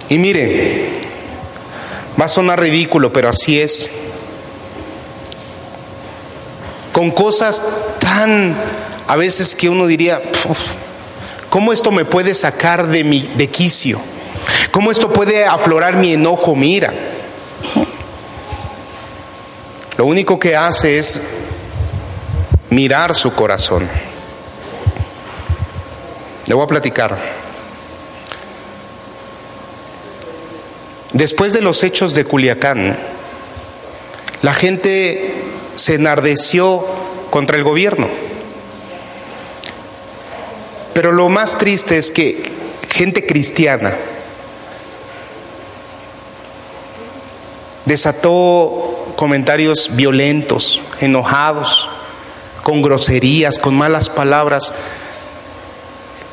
Y 0.08 0.20
mire, 0.20 0.92
va 2.22 2.26
a 2.26 2.28
sonar 2.28 2.60
ridículo, 2.60 3.12
pero 3.12 3.28
así 3.28 3.60
es. 3.60 3.90
Con 6.92 7.10
cosas 7.10 7.60
tan, 8.00 8.56
a 9.08 9.16
veces 9.16 9.56
que 9.56 9.68
uno 9.68 9.88
diría, 9.88 10.22
¿cómo 11.50 11.74
esto 11.74 11.90
me 11.90 12.06
puede 12.06 12.36
sacar 12.36 12.86
de 12.86 13.04
mi 13.04 13.22
de 13.36 13.50
quicio? 13.50 14.00
¿Cómo 14.70 14.92
esto 14.92 15.10
puede 15.10 15.46
aflorar 15.46 15.96
mi 15.96 16.14
enojo? 16.14 16.56
Mira, 16.56 16.94
lo 19.98 20.06
único 20.06 20.40
que 20.40 20.56
hace 20.56 20.98
es 20.98 21.22
mirar 22.70 23.16
su 23.16 23.34
corazón. 23.34 23.88
Le 26.46 26.54
voy 26.54 26.64
a 26.64 26.68
platicar. 26.68 27.20
Después 31.14 31.54
de 31.54 31.62
los 31.62 31.84
hechos 31.84 32.16
de 32.16 32.26
Culiacán, 32.26 32.98
la 34.42 34.54
gente 34.54 35.34
se 35.76 35.96
enardeció 35.96 36.86
contra 37.30 37.56
el 37.58 37.64
gobierno. 37.64 38.08
Pero 40.94 41.12
lo 41.12 41.30
más 41.30 41.58
triste 41.58 41.98
es 41.98 42.12
que 42.12 42.44
gente 42.90 43.26
cristiana 43.26 43.96
desató 47.86 48.93
comentarios 49.16 49.92
violentos, 49.96 50.82
enojados, 51.00 51.90
con 52.64 52.82
groserías, 52.82 53.60
con 53.60 53.76
malas 53.76 54.10
palabras. 54.10 54.74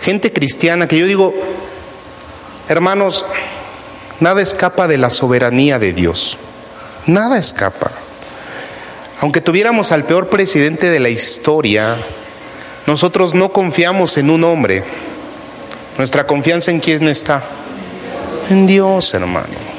Gente 0.02 0.32
cristiana 0.32 0.88
que 0.88 0.98
yo 0.98 1.06
digo, 1.06 1.34
hermanos, 2.68 3.24
nada 4.20 4.40
escapa 4.40 4.88
de 4.88 4.98
la 4.98 5.10
soberanía 5.10 5.78
de 5.78 5.92
Dios. 5.92 6.36
Nada 7.06 7.38
escapa. 7.38 7.90
Aunque 9.20 9.40
tuviéramos 9.40 9.92
al 9.92 10.04
peor 10.04 10.28
presidente 10.28 10.88
de 10.88 11.00
la 11.00 11.10
historia, 11.10 11.98
nosotros 12.86 13.34
no 13.34 13.52
confiamos 13.52 14.16
en 14.16 14.30
un 14.30 14.44
hombre. 14.44 14.84
Nuestra 15.98 16.26
confianza 16.26 16.70
en 16.70 16.80
quién 16.80 17.06
está? 17.08 17.42
En 18.48 18.66
Dios, 18.66 19.12
hermano. 19.12 19.69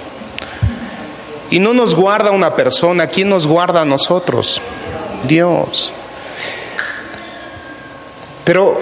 Y 1.51 1.59
no 1.59 1.73
nos 1.73 1.93
guarda 1.93 2.31
una 2.31 2.55
persona, 2.55 3.07
¿quién 3.07 3.29
nos 3.29 3.45
guarda 3.45 3.81
a 3.81 3.85
nosotros? 3.85 4.61
Dios. 5.27 5.91
Pero 8.43 8.77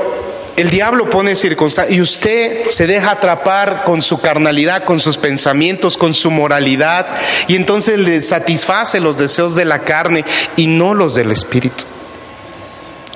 el 0.55 0.69
diablo 0.69 1.10
pone 1.10 1.36
circunstancias 1.36 1.95
y 1.95 2.01
usted 2.01 2.67
se 2.67 2.86
deja 2.86 3.12
atrapar 3.12 3.84
con 3.86 4.01
su 4.01 4.19
carnalidad, 4.19 4.84
con 4.84 4.99
sus 4.99 5.17
pensamientos, 5.17 5.97
con 5.97 6.13
su 6.13 6.32
moralidad 6.32 7.08
y 7.47 7.55
entonces 7.55 7.97
le 7.97 8.21
satisface 8.21 8.99
los 8.99 9.17
deseos 9.17 9.55
de 9.55 9.65
la 9.65 9.79
carne 9.79 10.25
y 10.55 10.67
no 10.67 10.93
los 10.93 11.15
del 11.15 11.32
espíritu. 11.32 11.86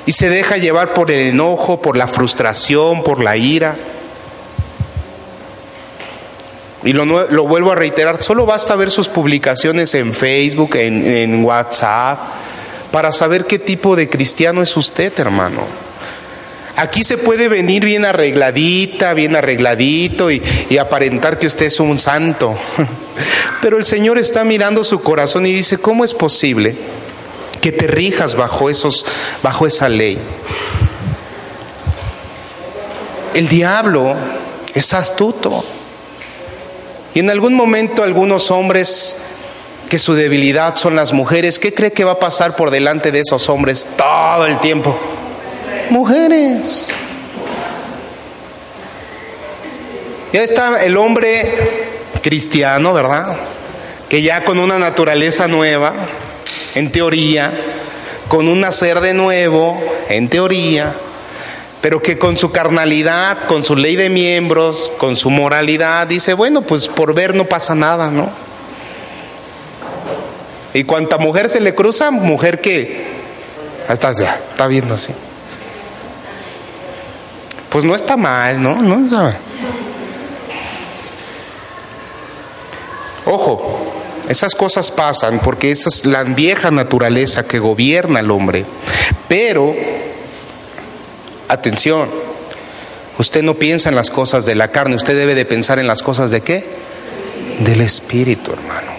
Y 0.06 0.14
se 0.14 0.30
deja 0.30 0.58
llevar 0.58 0.94
por 0.94 1.12
el 1.12 1.30
enojo, 1.30 1.82
por 1.82 1.96
la 1.96 2.08
frustración, 2.08 3.04
por 3.04 3.24
la 3.24 3.38
ira. 3.38 3.76
Y 6.86 6.94
lo, 6.94 7.06
lo, 7.06 7.48
vuelvo 7.48 7.72
a 7.72 7.76
reiterar, 7.76 8.22
solo 8.22 8.46
basta 8.46 8.76
ver 8.76 8.92
sus 8.92 9.08
publicaciones 9.08 9.96
en 9.96 10.14
Facebook, 10.14 10.76
en, 10.76 11.44
WhatsApp, 11.44 12.20
para 12.92 13.12
saber 13.12 13.46
qué 13.46 13.58
tipo 13.58 13.96
de 13.96 14.10
cristiano 14.10 14.62
es 14.62 14.76
usted, 14.76 15.18
hermano. 15.18 15.62
Aquí 16.76 17.04
se 17.04 17.18
puede 17.18 17.48
venir 17.48 17.86
bien 17.86 18.04
arregladita, 18.04 19.14
bien 19.14 19.36
arregladito 19.36 20.32
y, 20.32 20.42
y 20.70 20.78
aparentar 20.78 21.40
que 21.40 21.48
usted 21.48 21.68
es 21.68 21.80
un 21.80 21.98
santo. 21.98 22.56
Pero 23.62 23.78
el 23.78 23.86
Señor 23.86 24.18
está 24.18 24.44
mirando 24.44 24.84
su 24.84 25.02
corazón 25.02 25.46
y 25.46 25.54
dice, 25.54 25.78
¿cómo 25.78 26.04
es 26.04 26.14
posible 26.14 26.76
que 27.62 27.72
te 27.72 27.88
rijas 27.88 28.36
bajo, 28.36 28.70
esos, 28.70 29.06
bajo 29.42 29.68
esa 29.68 29.88
ley? 29.88 30.18
El 33.34 33.48
diablo 33.48 34.16
es 34.74 34.94
astuto. 34.94 35.64
Y 37.14 37.20
en 37.20 37.30
algún 37.30 37.54
momento 37.54 38.04
algunos 38.04 38.50
hombres 38.52 39.16
que 39.90 40.00
su 40.00 40.16
debilidad 40.16 40.76
son 40.76 40.96
las 40.96 41.14
mujeres, 41.14 41.60
¿qué 41.60 41.74
cree 41.74 41.92
que 41.92 42.04
va 42.04 42.14
a 42.14 42.20
pasar 42.20 42.56
por 42.56 42.72
delante 42.72 43.12
de 43.12 43.20
esos 43.20 43.48
hombres 43.50 43.88
todo 43.96 44.46
el 44.46 44.60
tiempo? 44.60 44.98
Mujeres. 45.90 46.88
Ya 50.32 50.42
está 50.42 50.84
el 50.84 50.98
hombre 50.98 51.44
cristiano, 52.24 52.92
¿verdad? 52.94 53.38
Que 54.10 54.24
ya 54.24 54.44
con 54.44 54.58
una 54.58 54.80
naturaleza 54.80 55.48
nueva, 55.48 55.94
en 56.74 56.92
teoría, 56.92 57.54
con 58.28 58.48
un 58.48 58.62
nacer 58.62 59.00
de 59.00 59.14
nuevo, 59.14 59.80
en 60.10 60.30
teoría, 60.30 60.96
pero 61.84 62.02
que 62.02 62.18
con 62.18 62.38
su 62.38 62.50
carnalidad, 62.50 63.40
con 63.46 63.62
su 63.62 63.76
ley 63.76 63.98
de 63.98 64.10
miembros, 64.10 64.94
con 64.98 65.18
su 65.18 65.30
moralidad, 65.30 66.08
dice, 66.08 66.34
bueno, 66.34 66.62
pues 66.62 66.88
por 66.88 67.14
ver 67.14 67.36
no 67.36 67.44
pasa 67.44 67.76
nada, 67.76 68.10
¿no? 68.10 68.30
Y 70.74 70.86
cuanta 70.86 71.18
mujer 71.18 71.50
se 71.50 71.60
le 71.60 71.76
cruza, 71.76 72.10
mujer 72.10 72.62
que 72.62 73.06
hasta 73.90 74.14
ya, 74.14 74.40
está 74.50 74.66
viendo 74.68 74.94
así. 74.94 75.14
Pues 77.68 77.84
no 77.84 77.96
está 77.96 78.16
mal, 78.16 78.64
¿no? 78.64 78.78
Ojo, 83.26 83.94
esas 84.30 84.56
cosas 84.56 84.90
pasan 84.90 85.42
porque 85.44 85.72
esa 85.72 85.90
es 85.90 86.06
la 86.06 86.24
vieja 86.24 86.72
naturaleza 86.72 87.44
que 87.44 87.60
gobierna 87.60 88.22
al 88.22 88.32
hombre. 88.32 88.64
Pero 89.28 89.76
Atención, 91.54 92.10
usted 93.20 93.44
no 93.44 93.54
piensa 93.54 93.88
en 93.90 93.96
las 93.96 94.10
cosas 94.10 94.48
de 94.48 94.56
la 94.56 94.70
carne, 94.70 94.96
usted 94.96 95.16
debe 95.16 95.36
de 95.36 95.46
pensar 95.46 95.78
en 95.78 95.86
las 95.86 96.02
cosas 96.02 96.32
de 96.32 96.42
qué? 96.42 96.68
Del 97.60 97.82
Espíritu, 97.82 98.54
hermano. 98.54 98.92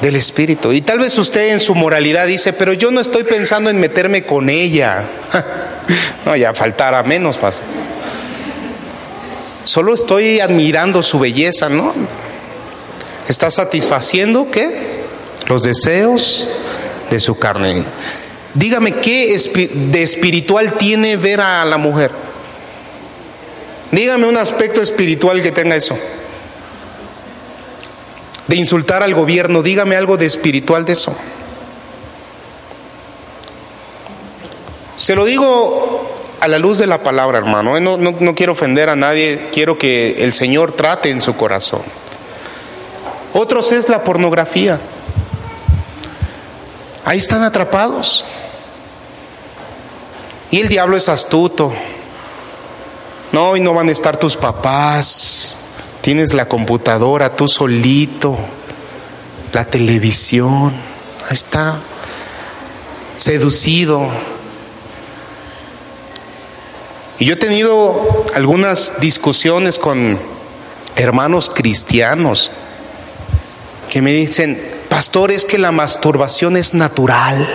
Del 0.00 0.16
Espíritu. 0.16 0.72
Y 0.72 0.80
tal 0.80 1.00
vez 1.00 1.18
usted 1.18 1.52
en 1.52 1.60
su 1.60 1.74
moralidad 1.74 2.26
dice, 2.26 2.54
pero 2.54 2.72
yo 2.72 2.90
no 2.90 3.00
estoy 3.00 3.24
pensando 3.24 3.68
en 3.68 3.78
meterme 3.78 4.24
con 4.24 4.48
ella. 4.48 5.04
no, 6.24 6.34
ya 6.34 6.54
faltará 6.54 7.02
menos 7.02 7.40
más. 7.42 7.60
Solo 9.64 9.94
estoy 9.94 10.40
admirando 10.40 11.02
su 11.02 11.18
belleza, 11.18 11.68
¿no? 11.68 11.92
Está 13.28 13.50
satisfaciendo 13.50 14.50
qué? 14.50 15.02
Los 15.46 15.62
deseos 15.62 16.48
de 17.10 17.20
su 17.20 17.36
carne. 17.36 17.84
Dígame 18.54 18.96
qué 18.96 19.36
de 19.72 20.02
espiritual 20.02 20.74
tiene 20.76 21.16
ver 21.16 21.40
a 21.40 21.64
la 21.64 21.78
mujer. 21.78 22.10
Dígame 23.90 24.26
un 24.26 24.36
aspecto 24.36 24.80
espiritual 24.80 25.42
que 25.42 25.52
tenga 25.52 25.76
eso. 25.76 25.96
De 28.46 28.56
insultar 28.56 29.02
al 29.02 29.14
gobierno, 29.14 29.62
dígame 29.62 29.96
algo 29.96 30.16
de 30.16 30.26
espiritual 30.26 30.84
de 30.84 30.92
eso. 30.92 31.14
Se 34.96 35.14
lo 35.14 35.24
digo 35.24 36.10
a 36.40 36.48
la 36.48 36.58
luz 36.58 36.78
de 36.78 36.86
la 36.86 37.02
palabra, 37.02 37.38
hermano. 37.38 37.76
¿eh? 37.76 37.80
No, 37.80 37.96
no, 37.96 38.14
no 38.18 38.34
quiero 38.34 38.52
ofender 38.52 38.90
a 38.90 38.96
nadie, 38.96 39.48
quiero 39.52 39.78
que 39.78 40.24
el 40.24 40.32
Señor 40.32 40.72
trate 40.72 41.08
en 41.08 41.20
su 41.20 41.34
corazón. 41.36 41.82
Otros 43.32 43.72
es 43.72 43.88
la 43.88 44.04
pornografía. 44.04 44.78
Ahí 47.04 47.18
están 47.18 47.42
atrapados. 47.42 48.24
Y 50.52 50.60
el 50.60 50.68
diablo 50.68 50.98
es 50.98 51.08
astuto. 51.08 51.72
No, 53.32 53.56
y 53.56 53.60
no 53.60 53.72
van 53.72 53.88
a 53.88 53.92
estar 53.92 54.18
tus 54.18 54.36
papás. 54.36 55.56
Tienes 56.02 56.34
la 56.34 56.46
computadora 56.46 57.34
tú 57.34 57.48
solito, 57.48 58.36
la 59.54 59.64
televisión. 59.64 60.74
Ahí 61.26 61.32
está. 61.32 61.80
Seducido. 63.16 64.06
Y 67.18 67.24
yo 67.24 67.32
he 67.32 67.38
tenido 67.38 68.26
algunas 68.34 69.00
discusiones 69.00 69.78
con 69.78 70.20
hermanos 70.96 71.48
cristianos 71.48 72.50
que 73.90 74.02
me 74.02 74.12
dicen, 74.12 74.62
pastor, 74.90 75.30
es 75.30 75.46
que 75.46 75.56
la 75.56 75.72
masturbación 75.72 76.58
es 76.58 76.74
natural. 76.74 77.48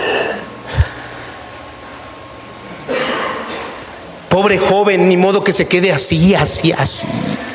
Pobre 4.28 4.58
joven, 4.58 5.08
ni 5.08 5.16
modo 5.16 5.42
que 5.42 5.52
se 5.52 5.66
quede 5.66 5.92
así, 5.92 6.34
así, 6.34 6.72
así. 6.72 7.08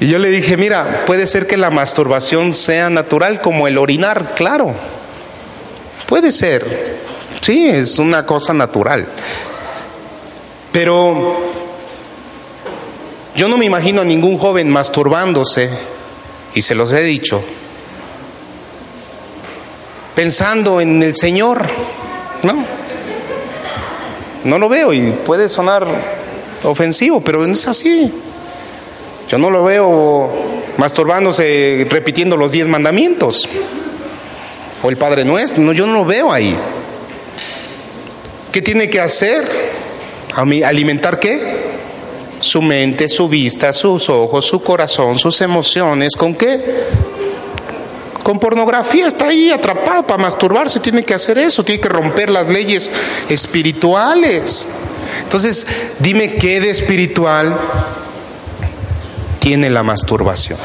Y 0.00 0.06
yo 0.06 0.20
le 0.20 0.30
dije, 0.30 0.56
mira, 0.56 1.02
puede 1.06 1.26
ser 1.26 1.48
que 1.48 1.56
la 1.56 1.70
masturbación 1.70 2.52
sea 2.52 2.88
natural 2.88 3.40
como 3.40 3.66
el 3.66 3.78
orinar, 3.78 4.34
claro. 4.36 4.72
Puede 6.06 6.30
ser. 6.30 6.98
Sí, 7.40 7.68
es 7.68 7.98
una 7.98 8.24
cosa 8.24 8.54
natural. 8.54 9.08
Pero 10.70 11.36
yo 13.34 13.48
no 13.48 13.58
me 13.58 13.64
imagino 13.64 14.02
a 14.02 14.04
ningún 14.04 14.38
joven 14.38 14.68
masturbándose, 14.68 15.68
y 16.54 16.62
se 16.62 16.74
los 16.74 16.92
he 16.92 17.02
dicho, 17.02 17.42
pensando 20.18 20.80
en 20.80 21.00
el 21.00 21.14
Señor. 21.14 21.62
No. 22.42 22.64
No 24.42 24.58
lo 24.58 24.68
veo 24.68 24.92
y 24.92 25.12
puede 25.12 25.48
sonar 25.48 25.86
ofensivo, 26.64 27.20
pero 27.20 27.46
es 27.46 27.68
así. 27.68 28.12
Yo 29.28 29.38
no 29.38 29.48
lo 29.48 29.62
veo 29.62 30.28
masturbándose 30.76 31.86
repitiendo 31.88 32.36
los 32.36 32.50
diez 32.50 32.66
mandamientos 32.66 33.48
o 34.82 34.88
el 34.88 34.96
Padre 34.96 35.24
Nuestro. 35.24 35.62
No, 35.62 35.72
yo 35.72 35.86
no 35.86 35.92
lo 35.92 36.04
veo 36.04 36.32
ahí. 36.32 36.56
¿Qué 38.50 38.60
tiene 38.60 38.90
que 38.90 39.00
hacer? 39.00 39.46
¿Alimentar 40.34 41.20
qué? 41.20 41.78
Su 42.40 42.60
mente, 42.60 43.08
su 43.08 43.28
vista, 43.28 43.72
sus 43.72 44.08
ojos, 44.08 44.44
su 44.44 44.60
corazón, 44.64 45.16
sus 45.16 45.40
emociones. 45.42 46.16
¿Con 46.16 46.34
qué? 46.34 46.60
Con 48.28 48.38
pornografía, 48.38 49.08
está 49.08 49.28
ahí 49.28 49.50
atrapado 49.50 50.06
para 50.06 50.22
masturbarse, 50.22 50.80
tiene 50.80 51.02
que 51.02 51.14
hacer 51.14 51.38
eso, 51.38 51.64
tiene 51.64 51.80
que 51.80 51.88
romper 51.88 52.28
las 52.28 52.46
leyes 52.46 52.92
espirituales. 53.26 54.66
Entonces, 55.22 55.66
dime 55.98 56.34
qué 56.34 56.60
de 56.60 56.68
espiritual 56.68 57.56
tiene 59.38 59.70
la 59.70 59.82
masturbación. 59.82 60.58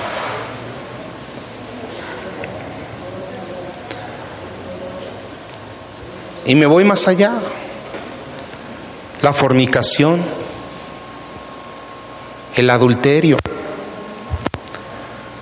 Y 6.46 6.56
me 6.56 6.66
voy 6.66 6.84
más 6.84 7.08
allá. 7.08 7.32
La 9.22 9.32
fornicación, 9.32 10.22
el 12.58 12.70
adulterio. 12.70 13.38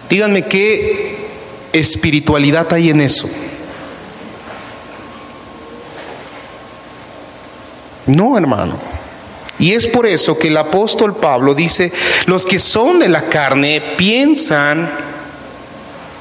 Díganme 0.08 0.46
qué 0.46 1.11
espiritualidad 1.74 2.72
hay 2.74 2.90
en 2.90 3.02
eso? 3.02 3.30
No, 8.08 8.38
hermano. 8.38 8.78
Y 9.60 9.74
es 9.74 9.86
por 9.86 10.08
eso 10.08 10.38
que 10.40 10.48
el 10.48 10.58
apóstol 10.58 11.16
Pablo 11.16 11.54
dice, 11.54 11.92
los 12.26 12.46
que 12.46 12.58
son 12.58 13.00
de 13.00 13.10
la 13.10 13.30
carne 13.30 13.82
piensan 13.96 14.90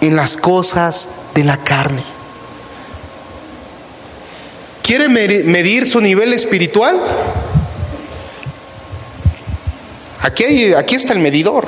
en 0.01 0.17
las 0.17 0.37
cosas 0.37 1.09
de 1.35 1.45
la 1.45 1.57
carne. 1.57 2.05
¿Quiere 4.83 5.09
medir 5.09 5.89
su 5.89 6.01
nivel 6.01 6.33
espiritual? 6.33 7.01
Aquí, 10.21 10.75
aquí 10.75 10.95
está 10.97 11.15
el 11.15 11.21
medidor 11.21 11.67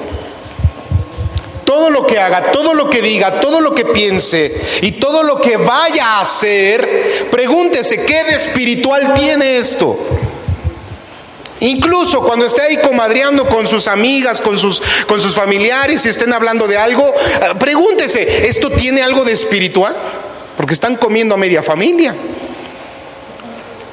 todo 1.73 1.89
lo 1.89 2.07
que 2.07 2.19
haga, 2.19 2.53
todo 2.53 2.75
lo 2.75 2.91
que 2.91 3.01
diga, 3.01 3.41
todo 3.41 3.59
lo 3.59 3.75
que 3.75 3.87
piense 3.87 4.55
y 4.83 4.93
todo 4.93 5.23
lo 5.23 5.41
que 5.41 5.57
vaya 5.57 6.05
a 6.05 6.21
hacer, 6.21 7.29
pregúntese, 7.31 8.05
¿qué 8.05 8.25
de 8.25 8.35
espiritual 8.35 9.15
tiene 9.15 9.57
esto? 9.57 9.97
Incluso 11.61 12.21
cuando 12.21 12.45
esté 12.45 12.61
ahí 12.61 12.77
comadreando 12.77 13.47
con 13.47 13.67
sus 13.67 13.89
amigas, 13.89 14.43
con 14.43 14.59
sus, 14.59 14.83
con 15.09 15.19
sus 15.19 15.35
familiares 15.35 16.05
y 16.05 16.11
estén 16.11 16.35
hablando 16.35 16.69
de 16.69 16.77
algo, 16.77 17.07
eh, 17.07 17.55
pregúntese, 17.59 18.47
¿esto 18.49 18.69
tiene 18.69 19.01
algo 19.01 19.25
de 19.25 19.33
espiritual? 19.33 19.97
Porque 20.59 20.75
están 20.75 20.97
comiendo 20.97 21.35
a 21.35 21.39
media 21.39 21.63
familia, 21.63 22.15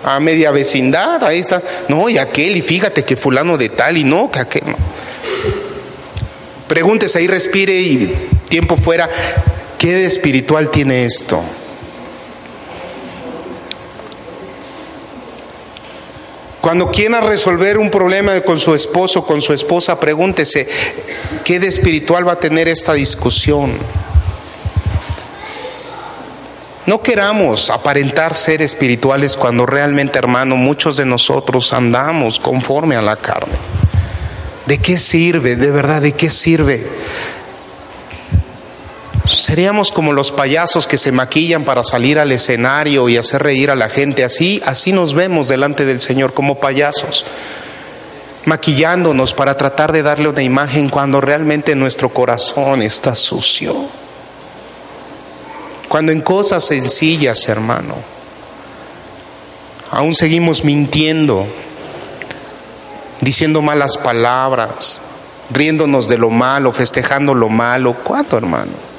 a 0.03 0.19
media 0.19 0.51
vecindad, 0.51 1.23
ahí 1.23 1.39
está. 1.39 1.63
No, 1.87 2.09
y 2.09 2.17
aquel, 2.17 2.57
y 2.57 2.61
fíjate 2.61 3.05
que 3.05 3.15
fulano 3.15 3.57
de 3.57 3.69
tal, 3.69 3.95
y 3.95 4.03
no, 4.03 4.29
que 4.29 4.39
aquel. 4.39 4.63
Pregúntese 6.69 7.17
ahí, 7.17 7.25
respire 7.27 7.81
y 7.81 8.15
tiempo 8.47 8.77
fuera, 8.77 9.09
¿qué 9.79 9.95
de 9.95 10.05
espiritual 10.05 10.69
tiene 10.69 11.03
esto? 11.03 11.41
Cuando 16.61 16.91
quiera 16.91 17.21
resolver 17.21 17.79
un 17.79 17.89
problema 17.89 18.39
con 18.41 18.59
su 18.59 18.75
esposo, 18.75 19.25
con 19.25 19.41
su 19.41 19.51
esposa, 19.51 19.99
pregúntese, 19.99 20.67
¿qué 21.43 21.59
de 21.59 21.67
espiritual 21.67 22.27
va 22.27 22.33
a 22.33 22.39
tener 22.39 22.67
esta 22.67 22.93
discusión? 22.93 23.71
No 26.85 27.01
queramos 27.01 27.71
aparentar 27.71 28.35
ser 28.35 28.61
espirituales 28.61 29.35
cuando 29.35 29.65
realmente, 29.65 30.19
hermano, 30.19 30.55
muchos 30.55 30.97
de 30.97 31.05
nosotros 31.05 31.73
andamos 31.73 32.39
conforme 32.39 32.95
a 32.95 33.01
la 33.01 33.15
carne. 33.15 33.78
¿De 34.69 34.77
qué 34.77 34.99
sirve? 34.99 35.55
De 35.55 35.71
verdad, 35.71 35.99
¿de 35.99 36.11
qué 36.11 36.29
sirve? 36.29 36.85
Seríamos 39.27 39.91
como 39.91 40.13
los 40.13 40.31
payasos 40.31 40.85
que 40.85 40.99
se 40.99 41.11
maquillan 41.11 41.63
para 41.63 41.83
salir 41.83 42.19
al 42.19 42.31
escenario 42.31 43.09
y 43.09 43.17
hacer 43.17 43.41
reír 43.41 43.71
a 43.71 43.75
la 43.75 43.89
gente. 43.89 44.23
Así, 44.23 44.61
así 44.63 44.91
nos 44.91 45.15
vemos 45.15 45.47
delante 45.47 45.85
del 45.85 45.99
Señor 45.99 46.35
como 46.35 46.59
payasos, 46.59 47.25
maquillándonos 48.45 49.33
para 49.33 49.57
tratar 49.57 49.91
de 49.91 50.03
darle 50.03 50.29
una 50.29 50.43
imagen 50.43 50.87
cuando 50.87 51.19
realmente 51.19 51.73
nuestro 51.73 52.09
corazón 52.09 52.83
está 52.83 53.15
sucio. 53.15 53.75
Cuando 55.87 56.11
en 56.11 56.21
cosas 56.21 56.63
sencillas, 56.63 57.49
hermano, 57.49 57.95
aún 59.89 60.13
seguimos 60.13 60.63
mintiendo, 60.63 61.47
diciendo 63.21 63.61
malas 63.61 63.97
palabras, 63.97 65.01
riéndonos 65.51 66.07
de 66.07 66.17
lo 66.17 66.29
malo, 66.29 66.73
festejando 66.73 67.33
lo 67.33 67.49
malo. 67.49 67.95
¿Cuánto, 68.03 68.37
hermano? 68.37 68.89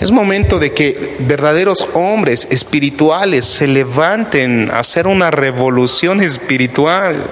Es 0.00 0.10
momento 0.10 0.58
de 0.58 0.72
que 0.72 1.16
verdaderos 1.20 1.86
hombres 1.94 2.48
espirituales 2.50 3.46
se 3.46 3.68
levanten 3.68 4.68
a 4.72 4.80
hacer 4.80 5.06
una 5.06 5.30
revolución 5.30 6.20
espiritual 6.20 7.22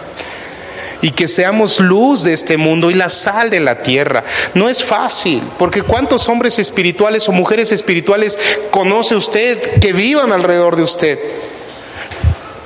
y 1.02 1.10
que 1.10 1.26
seamos 1.26 1.80
luz 1.80 2.22
de 2.22 2.32
este 2.32 2.56
mundo 2.56 2.90
y 2.90 2.94
la 2.94 3.08
sal 3.08 3.50
de 3.50 3.58
la 3.58 3.82
tierra. 3.82 4.22
No 4.54 4.68
es 4.68 4.84
fácil, 4.84 5.42
porque 5.58 5.82
¿cuántos 5.82 6.28
hombres 6.28 6.60
espirituales 6.60 7.28
o 7.28 7.32
mujeres 7.32 7.72
espirituales 7.72 8.38
conoce 8.70 9.16
usted 9.16 9.80
que 9.80 9.92
vivan 9.92 10.30
alrededor 10.30 10.76
de 10.76 10.82
usted? 10.84 11.18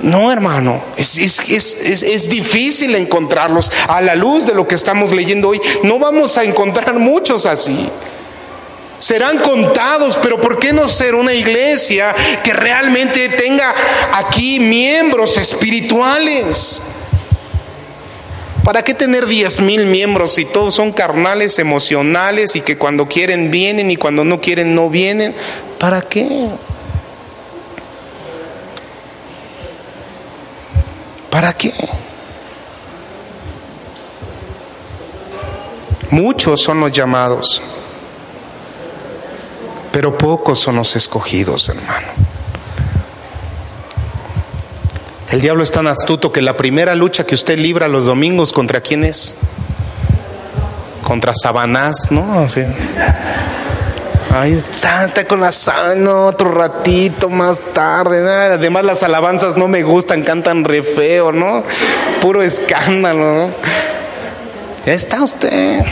No, 0.04 0.30
hermano, 0.30 0.82
es, 0.98 1.16
es, 1.16 2.28
difícil 2.28 2.94
encontrarlos 2.94 3.72
a 3.88 4.02
la 4.02 4.14
luz 4.14 4.44
de 4.44 4.52
lo 4.52 4.68
que 4.68 4.74
estamos 4.74 5.12
leyendo 5.12 5.48
hoy. 5.48 5.60
No 5.82 5.98
vamos 5.98 6.36
a 6.36 6.44
encontrar 6.44 6.98
muchos 6.98 7.46
así. 7.46 7.88
Serán 8.98 9.38
contados, 9.38 10.18
pero 10.22 10.38
¿por 10.38 10.58
qué 10.58 10.74
no 10.74 10.90
ser 10.90 11.14
una 11.14 11.32
iglesia 11.32 12.14
que 12.42 12.52
realmente 12.52 13.30
tenga 13.30 13.74
aquí 14.12 14.60
miembros 14.60 15.38
espirituales? 15.38 16.82
¿Para 18.62 18.84
qué 18.84 18.92
tener 18.92 19.24
diez 19.24 19.58
mil 19.60 19.86
miembros 19.86 20.34
si 20.34 20.44
todos 20.44 20.74
son 20.74 20.92
carnales, 20.92 21.58
emocionales 21.58 22.56
y 22.56 22.60
que 22.60 22.76
cuando 22.76 23.08
quieren 23.08 23.50
vienen 23.50 23.90
y 23.90 23.96
cuando 23.96 24.22
no 24.22 24.42
quieren 24.42 24.74
no 24.74 24.90
vienen? 24.90 25.34
¿Para 25.78 26.02
qué? 26.02 26.50
¿Para 31.34 31.52
qué? 31.52 31.74
Muchos 36.10 36.60
son 36.60 36.78
los 36.78 36.92
llamados, 36.92 37.60
pero 39.90 40.16
pocos 40.16 40.60
son 40.60 40.76
los 40.76 40.94
escogidos, 40.94 41.68
hermano. 41.70 42.06
El 45.28 45.40
diablo 45.40 45.64
es 45.64 45.72
tan 45.72 45.88
astuto 45.88 46.30
que 46.30 46.40
la 46.40 46.56
primera 46.56 46.94
lucha 46.94 47.26
que 47.26 47.34
usted 47.34 47.58
libra 47.58 47.88
los 47.88 48.06
domingos, 48.06 48.52
¿contra 48.52 48.80
quién 48.80 49.02
es? 49.02 49.34
Contra 51.02 51.32
Sabanás, 51.34 52.12
¿no? 52.12 52.44
Así. 52.44 52.62
Ahí 54.34 54.52
está, 54.54 55.12
con 55.28 55.38
la 55.38 55.52
no, 55.96 56.26
otro 56.26 56.50
ratito 56.50 57.30
más 57.30 57.60
tarde. 57.72 58.28
Además 58.28 58.84
las 58.84 59.04
alabanzas 59.04 59.56
no 59.56 59.68
me 59.68 59.84
gustan, 59.84 60.24
cantan 60.24 60.64
re 60.64 60.82
feo, 60.82 61.30
¿no? 61.30 61.62
Puro 62.20 62.42
escándalo, 62.42 63.32
¿no? 63.32 63.50
está 64.86 65.22
usted. 65.22 65.84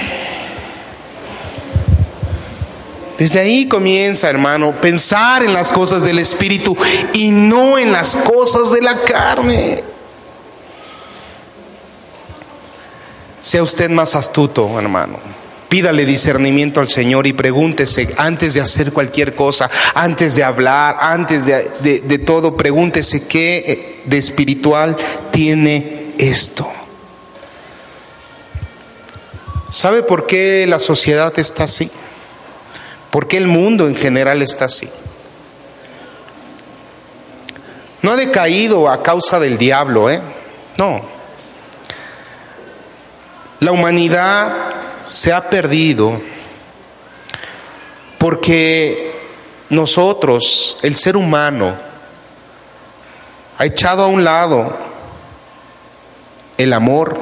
Desde 3.16 3.38
ahí 3.38 3.68
comienza, 3.68 4.28
hermano, 4.28 4.74
pensar 4.80 5.44
en 5.44 5.52
las 5.52 5.70
cosas 5.70 6.04
del 6.04 6.18
Espíritu 6.18 6.76
y 7.12 7.30
no 7.30 7.78
en 7.78 7.92
las 7.92 8.16
cosas 8.16 8.72
de 8.72 8.82
la 8.82 8.96
carne. 9.02 9.84
Sea 13.40 13.62
usted 13.62 13.88
más 13.88 14.16
astuto, 14.16 14.80
hermano. 14.80 15.41
Pídale 15.72 16.04
discernimiento 16.04 16.80
al 16.80 16.90
Señor 16.90 17.26
y 17.26 17.32
pregúntese 17.32 18.06
antes 18.18 18.52
de 18.52 18.60
hacer 18.60 18.92
cualquier 18.92 19.34
cosa, 19.34 19.70
antes 19.94 20.34
de 20.34 20.44
hablar, 20.44 20.98
antes 21.00 21.46
de, 21.46 22.02
de 22.04 22.18
todo, 22.18 22.54
pregúntese 22.54 23.26
qué 23.26 24.02
de 24.04 24.18
espiritual 24.18 24.98
tiene 25.30 26.12
esto. 26.18 26.70
¿Sabe 29.70 30.02
por 30.02 30.26
qué 30.26 30.66
la 30.68 30.78
sociedad 30.78 31.32
está 31.38 31.64
así? 31.64 31.90
¿Por 33.10 33.26
qué 33.26 33.38
el 33.38 33.46
mundo 33.46 33.88
en 33.88 33.96
general 33.96 34.42
está 34.42 34.66
así? 34.66 34.90
No 38.02 38.12
ha 38.12 38.16
decaído 38.16 38.90
a 38.90 39.02
causa 39.02 39.40
del 39.40 39.56
diablo, 39.56 40.10
¿eh? 40.10 40.20
No. 40.76 41.00
La 43.60 43.72
humanidad 43.72 44.81
se 45.04 45.32
ha 45.32 45.48
perdido 45.48 46.20
porque 48.18 49.12
nosotros, 49.70 50.78
el 50.82 50.96
ser 50.96 51.16
humano, 51.16 51.74
ha 53.58 53.64
echado 53.64 54.04
a 54.04 54.06
un 54.06 54.22
lado 54.22 54.76
el 56.56 56.72
amor, 56.72 57.18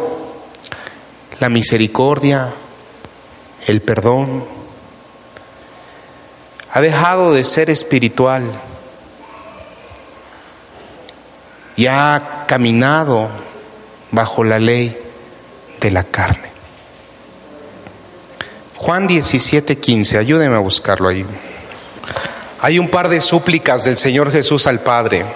la 1.39 1.49
misericordia, 1.49 2.53
el 3.66 3.81
perdón, 3.83 4.45
ha 6.72 6.81
dejado 6.81 7.33
de 7.33 7.45
ser 7.45 7.70
espiritual 7.70 8.45
y 11.76 11.87
ha 11.87 12.45
caminado 12.47 13.28
bajo 14.11 14.45
la 14.45 14.59
ley 14.59 14.97
de 15.81 15.91
la 15.91 16.05
carne. 16.05 16.59
Juan 18.81 19.07
17, 19.07 19.76
15, 19.76 20.16
ayúdeme 20.16 20.57
a 20.57 20.61
buscarlo 20.61 21.11
ahí. 21.11 21.22
Hay 22.61 22.78
un 22.78 22.89
par 22.89 23.11
de 23.11 23.20
súplicas 23.20 23.85
del 23.85 23.99
Señor 23.99 24.33
Jesús 24.33 24.66
al 24.66 24.81
Padre 24.81 25.26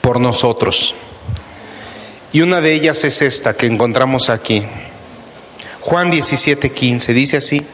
por 0.00 0.20
nosotros. 0.20 0.94
Y 2.32 2.42
una 2.42 2.60
de 2.60 2.74
ellas 2.74 3.02
es 3.02 3.20
esta 3.22 3.56
que 3.56 3.66
encontramos 3.66 4.30
aquí. 4.30 4.64
Juan 5.80 6.12
17, 6.12 6.70
15, 6.70 7.12
dice 7.12 7.38
así. 7.38 7.66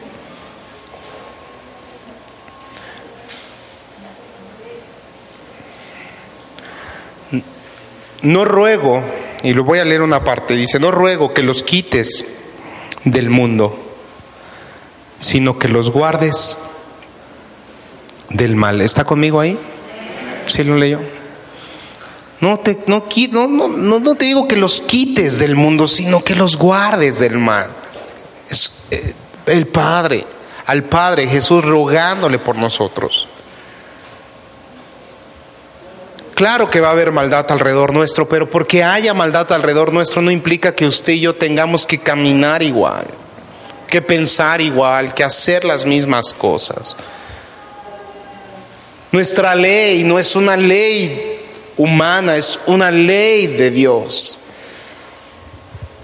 no 8.23 8.45
ruego, 8.45 9.03
y 9.43 9.53
lo 9.53 9.63
voy 9.63 9.77
a 9.77 9.85
leer 9.85 10.01
una 10.01 10.23
parte, 10.23 10.55
dice, 10.55 10.79
no 10.79 10.89
ruego 10.89 11.33
que 11.33 11.43
los 11.43 11.61
quites 11.61 12.25
del 13.03 13.29
mundo, 13.29 13.90
sino 15.21 15.57
que 15.57 15.69
los 15.69 15.89
guardes 15.91 16.57
del 18.29 18.57
mal. 18.57 18.81
¿Está 18.81 19.05
conmigo 19.05 19.39
ahí? 19.39 19.57
¿Sí 20.47 20.65
lo 20.65 20.75
leyó? 20.75 20.99
No 22.41 22.57
te, 22.59 22.79
no, 22.87 23.05
no, 23.47 23.67
no, 23.99 24.15
te 24.15 24.25
digo 24.25 24.47
que 24.47 24.55
los 24.55 24.81
quites 24.81 25.39
del 25.39 25.55
mundo, 25.55 25.87
sino 25.87 26.23
que 26.23 26.35
los 26.35 26.57
guardes 26.57 27.19
del 27.19 27.37
mal. 27.37 27.69
Es 28.49 28.87
eh, 28.89 29.13
el 29.45 29.67
Padre, 29.67 30.25
al 30.65 30.83
Padre 30.85 31.27
Jesús 31.27 31.63
rogándole 31.63 32.39
por 32.39 32.57
nosotros. 32.57 33.27
Claro 36.33 36.71
que 36.71 36.81
va 36.81 36.87
a 36.87 36.93
haber 36.93 37.11
maldad 37.11 37.45
alrededor 37.51 37.93
nuestro, 37.93 38.27
pero 38.27 38.49
porque 38.49 38.83
haya 38.83 39.13
maldad 39.13 39.51
alrededor 39.53 39.93
nuestro 39.93 40.23
no 40.23 40.31
implica 40.31 40.73
que 40.73 40.87
usted 40.87 41.13
y 41.13 41.19
yo 41.19 41.35
tengamos 41.35 41.85
que 41.85 41.99
caminar 41.99 42.63
igual, 42.63 43.05
que 43.91 44.01
pensar 44.01 44.61
igual, 44.61 45.13
que 45.13 45.23
hacer 45.23 45.63
las 45.65 45.85
mismas 45.85 46.33
cosas. 46.33 46.95
Nuestra 49.11 49.53
ley 49.53 50.03
no 50.03 50.17
es 50.17 50.35
una 50.35 50.55
ley 50.55 51.39
humana, 51.77 52.37
es 52.37 52.57
una 52.65 52.89
ley 52.89 53.47
de 53.47 53.69
Dios. 53.69 54.37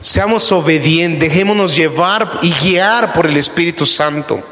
Seamos 0.02 0.52
obedientes, 0.52 1.22
dejémonos 1.22 1.76
llevar 1.76 2.40
y 2.42 2.52
guiar 2.52 3.14
por 3.14 3.26
el 3.26 3.38
Espíritu 3.38 3.86
Santo. 3.86 4.44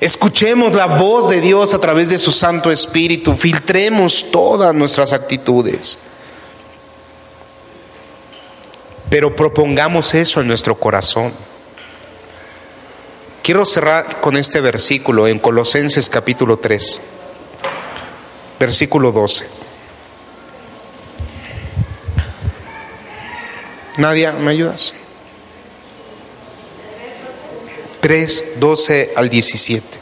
Escuchemos 0.00 0.72
la 0.72 0.86
voz 0.86 1.28
de 1.28 1.40
Dios 1.40 1.74
a 1.74 1.78
través 1.78 2.08
de 2.08 2.18
su 2.18 2.32
Santo 2.32 2.70
Espíritu, 2.70 3.36
filtremos 3.36 4.30
todas 4.32 4.74
nuestras 4.74 5.12
actitudes. 5.12 5.98
Pero 9.10 9.36
propongamos 9.36 10.14
eso 10.14 10.40
en 10.40 10.48
nuestro 10.48 10.74
corazón. 10.74 11.32
Quiero 13.44 13.66
cerrar 13.66 14.22
con 14.22 14.38
este 14.38 14.62
versículo 14.62 15.28
en 15.28 15.38
Colosenses 15.38 16.08
capítulo 16.08 16.56
3, 16.56 17.02
versículo 18.58 19.12
12. 19.12 19.46
Nadia, 23.98 24.32
¿me 24.32 24.50
ayudas? 24.50 24.94
3, 28.00 28.44
12 28.56 29.12
al 29.14 29.28
17. 29.28 29.98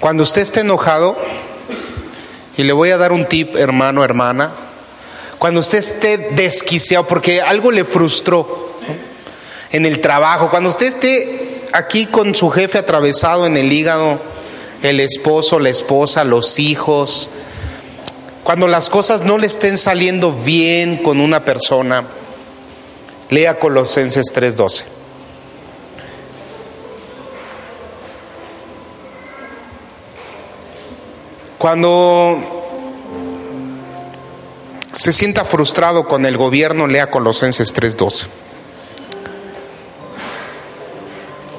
Cuando 0.00 0.24
usted 0.24 0.42
esté 0.42 0.62
enojado, 0.62 1.16
y 2.56 2.62
le 2.62 2.72
voy 2.72 2.90
a 2.90 2.96
dar 2.96 3.12
un 3.12 3.26
tip, 3.26 3.56
hermano, 3.56 4.02
hermana, 4.02 4.50
cuando 5.38 5.60
usted 5.60 5.78
esté 5.78 6.16
desquiciado 6.16 7.06
porque 7.06 7.42
algo 7.42 7.70
le 7.70 7.84
frustró 7.84 8.74
en 9.70 9.84
el 9.84 10.00
trabajo, 10.00 10.48
cuando 10.48 10.70
usted 10.70 10.86
esté 10.86 11.66
aquí 11.72 12.06
con 12.06 12.34
su 12.34 12.50
jefe 12.50 12.78
atravesado 12.78 13.46
en 13.46 13.56
el 13.56 13.70
hígado, 13.70 14.18
el 14.82 15.00
esposo, 15.00 15.58
la 15.58 15.68
esposa, 15.68 16.24
los 16.24 16.58
hijos, 16.58 17.28
cuando 18.44 18.68
las 18.68 18.88
cosas 18.88 19.24
no 19.24 19.38
le 19.38 19.46
estén 19.48 19.76
saliendo 19.76 20.32
bien 20.32 20.98
con 20.98 21.20
una 21.20 21.44
persona, 21.44 22.04
lea 23.28 23.58
Colosenses 23.58 24.32
3:12. 24.32 24.95
Cuando 31.66 32.38
se 34.92 35.10
sienta 35.10 35.44
frustrado 35.44 36.06
con 36.06 36.24
el 36.24 36.36
gobierno, 36.36 36.86
lea 36.86 37.10
Colosenses 37.10 37.74
3:12. 37.74 38.28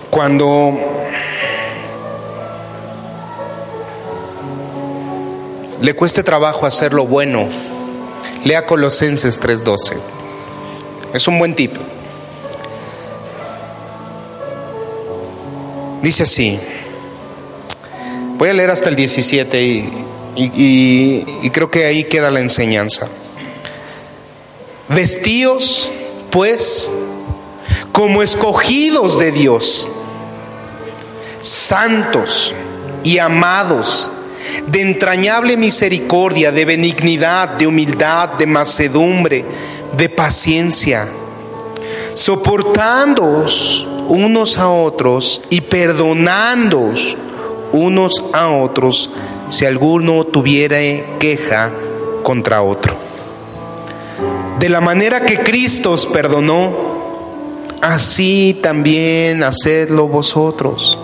Cuando 0.09 0.79
le 5.81 5.93
cueste 5.93 6.23
trabajo 6.23 6.65
hacer 6.65 6.93
lo 6.93 7.05
bueno, 7.05 7.49
lea 8.45 8.65
Colosenses 8.65 9.41
3:12. 9.41 9.97
Es 11.13 11.27
un 11.27 11.37
buen 11.37 11.53
tip. 11.53 11.75
Dice 16.01 16.23
así, 16.23 16.57
Voy 18.37 18.49
a 18.49 18.53
leer 18.53 18.69
hasta 18.69 18.89
el 18.89 18.95
17 18.95 19.63
y, 19.63 19.89
y, 20.35 21.49
creo 21.49 21.71
que 21.71 21.85
ahí 21.85 22.03
queda 22.03 22.29
la 22.29 22.39
enseñanza. 22.39 23.07
Vestíos, 24.89 25.89
pues, 26.29 26.91
como 27.91 28.21
escogidos 28.21 29.17
de 29.17 29.31
Dios, 29.31 29.89
santos 31.41 32.53
y 33.03 33.17
amados, 33.17 34.11
de 34.67 34.81
entrañable 34.81 35.57
misericordia, 35.57 36.51
de 36.51 36.63
benignidad, 36.63 37.49
de 37.57 37.65
humildad, 37.65 38.33
de 38.37 38.45
macedumbre, 38.45 39.45
de 39.97 40.09
paciencia, 40.09 41.07
soportándoos 42.13 43.87
unos 44.09 44.59
a 44.59 44.69
otros 44.69 45.41
y 45.49 45.61
perdonándoos 45.61 47.17
unos 47.77 48.23
a 48.33 48.49
otros 48.49 49.09
si 49.49 49.65
alguno 49.65 50.25
tuviera 50.25 50.77
queja 51.19 51.71
contra 52.23 52.61
otro. 52.61 52.95
De 54.59 54.69
la 54.69 54.81
manera 54.81 55.21
que 55.21 55.39
Cristo 55.39 55.91
os 55.91 56.07
perdonó, 56.07 56.73
así 57.81 58.59
también 58.61 59.43
hacedlo 59.43 60.07
vosotros. 60.07 60.97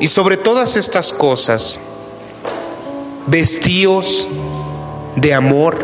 Y 0.00 0.06
sobre 0.06 0.36
todas 0.36 0.76
estas 0.76 1.12
cosas, 1.12 1.78
vestíos 3.26 4.28
de 5.16 5.34
amor, 5.34 5.78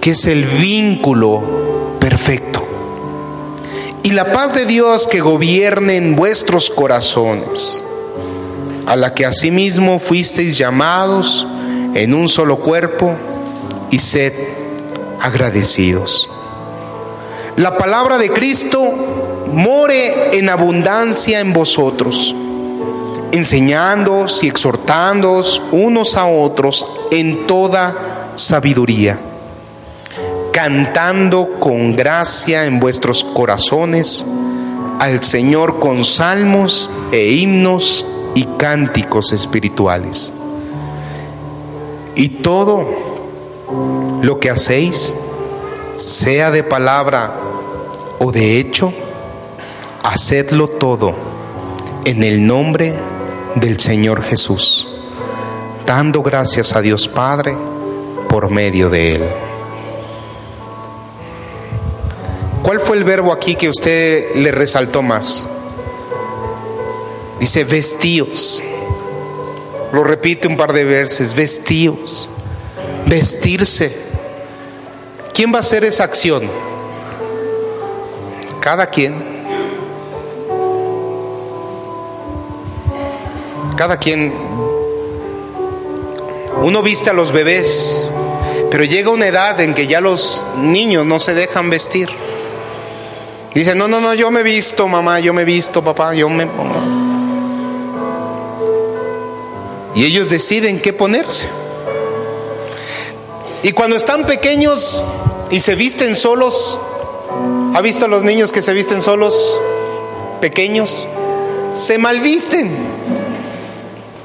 que 0.00 0.12
es 0.12 0.26
el 0.26 0.44
vínculo 0.44 1.42
perfecto. 2.00 2.61
Y 4.02 4.10
la 4.10 4.32
paz 4.32 4.54
de 4.54 4.66
Dios 4.66 5.06
que 5.06 5.20
gobierne 5.20 5.96
en 5.96 6.16
vuestros 6.16 6.70
corazones, 6.70 7.82
a 8.86 8.96
la 8.96 9.14
que 9.14 9.24
asimismo 9.24 9.98
fuisteis 9.98 10.58
llamados 10.58 11.46
en 11.94 12.14
un 12.14 12.28
solo 12.28 12.58
cuerpo, 12.58 13.14
y 13.90 13.98
sed 13.98 14.32
agradecidos. 15.20 16.28
La 17.56 17.76
palabra 17.76 18.16
de 18.18 18.30
Cristo 18.30 18.80
more 19.52 20.36
en 20.36 20.48
abundancia 20.48 21.40
en 21.40 21.52
vosotros 21.52 22.34
enseñándoos 23.32 24.44
y 24.44 24.48
exhortándoos 24.48 25.62
unos 25.72 26.16
a 26.16 26.26
otros 26.26 26.86
en 27.10 27.46
toda 27.46 28.30
sabiduría, 28.34 29.18
cantando 30.62 31.58
con 31.58 31.96
gracia 31.96 32.66
en 32.66 32.78
vuestros 32.78 33.24
corazones 33.24 34.24
al 35.00 35.22
Señor 35.24 35.80
con 35.80 36.04
salmos 36.04 36.88
e 37.10 37.32
himnos 37.32 38.06
y 38.34 38.44
cánticos 38.58 39.32
espirituales. 39.32 40.32
Y 42.14 42.28
todo 42.28 42.86
lo 44.22 44.38
que 44.38 44.50
hacéis, 44.50 45.16
sea 45.96 46.52
de 46.52 46.62
palabra 46.62 47.40
o 48.20 48.30
de 48.30 48.60
hecho, 48.60 48.92
hacedlo 50.04 50.68
todo 50.68 51.14
en 52.04 52.22
el 52.22 52.46
nombre 52.46 52.92
de 52.92 53.12
del 53.56 53.78
Señor 53.78 54.22
Jesús, 54.22 54.86
dando 55.86 56.22
gracias 56.22 56.74
a 56.74 56.80
Dios 56.80 57.08
Padre 57.08 57.54
por 58.28 58.50
medio 58.50 58.88
de 58.88 59.16
Él. 59.16 59.51
¿Cuál 62.62 62.80
fue 62.80 62.96
el 62.96 63.04
verbo 63.04 63.32
aquí 63.32 63.56
que 63.56 63.68
usted 63.68 64.36
le 64.36 64.52
resaltó 64.52 65.02
más? 65.02 65.46
Dice 67.40 67.64
vestíos. 67.64 68.62
Lo 69.92 70.04
repite 70.04 70.48
un 70.48 70.56
par 70.56 70.72
de 70.72 70.84
veces, 70.84 71.34
vestíos. 71.34 72.30
Vestirse. 73.06 73.94
¿Quién 75.34 75.52
va 75.52 75.58
a 75.58 75.60
hacer 75.60 75.84
esa 75.84 76.04
acción? 76.04 76.48
Cada 78.60 78.86
quien. 78.88 79.32
cada 83.82 83.96
quien, 83.96 84.32
uno 86.62 86.82
viste 86.82 87.10
a 87.10 87.12
los 87.12 87.32
bebés, 87.32 88.00
pero 88.70 88.84
llega 88.84 89.10
una 89.10 89.26
edad 89.26 89.60
en 89.60 89.74
que 89.74 89.88
ya 89.88 90.00
los 90.00 90.46
niños 90.56 91.04
no 91.04 91.18
se 91.18 91.34
dejan 91.34 91.68
vestir. 91.68 92.08
Dicen, 93.54 93.76
no, 93.76 93.86
no, 93.86 94.00
no, 94.00 94.14
yo 94.14 94.30
me 94.30 94.40
he 94.40 94.42
visto, 94.42 94.88
mamá, 94.88 95.20
yo 95.20 95.34
me 95.34 95.42
he 95.42 95.44
visto, 95.44 95.84
papá, 95.84 96.14
yo 96.14 96.28
me... 96.28 96.48
Y 99.94 100.04
ellos 100.04 100.30
deciden 100.30 100.80
qué 100.80 100.92
ponerse. 100.92 101.48
Y 103.62 103.72
cuando 103.72 103.96
están 103.96 104.26
pequeños 104.26 105.04
y 105.50 105.60
se 105.60 105.74
visten 105.74 106.16
solos, 106.16 106.80
¿ha 107.74 107.80
visto 107.82 108.06
a 108.06 108.08
los 108.08 108.24
niños 108.24 108.52
que 108.52 108.62
se 108.62 108.72
visten 108.72 109.02
solos, 109.02 109.58
pequeños? 110.40 111.06
Se 111.74 111.98
malvisten 111.98 112.70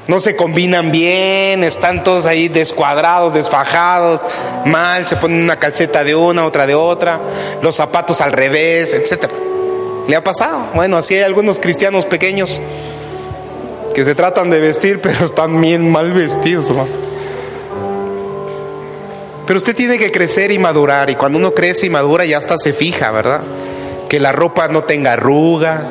no 0.08 0.20
se 0.20 0.34
combinan 0.34 0.90
bien, 0.90 1.62
están 1.62 2.02
todos 2.02 2.24
ahí 2.24 2.48
descuadrados, 2.48 3.34
desfajados, 3.34 4.22
mal, 4.64 5.06
se 5.06 5.16
ponen 5.16 5.42
una 5.42 5.58
calceta 5.58 6.02
de 6.02 6.14
una, 6.14 6.46
otra 6.46 6.66
de 6.66 6.74
otra, 6.74 7.20
los 7.60 7.76
zapatos 7.76 8.22
al 8.22 8.32
revés, 8.32 8.94
etcétera. 8.94 9.32
¿Le 10.08 10.16
ha 10.16 10.24
pasado? 10.24 10.60
Bueno, 10.74 10.96
así 10.96 11.14
hay 11.14 11.22
algunos 11.22 11.58
cristianos 11.58 12.06
pequeños 12.06 12.62
que 13.94 14.02
se 14.02 14.14
tratan 14.14 14.48
de 14.48 14.60
vestir, 14.60 14.98
pero 15.02 15.26
están 15.26 15.60
bien 15.60 15.92
mal 15.92 16.10
vestidos. 16.12 16.72
Pero 19.46 19.58
usted 19.58 19.76
tiene 19.76 19.98
que 19.98 20.10
crecer 20.10 20.50
y 20.52 20.58
madurar, 20.58 21.10
y 21.10 21.16
cuando 21.16 21.38
uno 21.38 21.52
crece 21.52 21.84
y 21.84 21.90
madura 21.90 22.24
ya 22.24 22.38
hasta 22.38 22.56
se 22.56 22.72
fija, 22.72 23.10
¿verdad? 23.10 23.42
Que 24.08 24.20
la 24.20 24.32
ropa 24.32 24.68
no 24.68 24.84
tenga 24.84 25.12
arruga, 25.12 25.82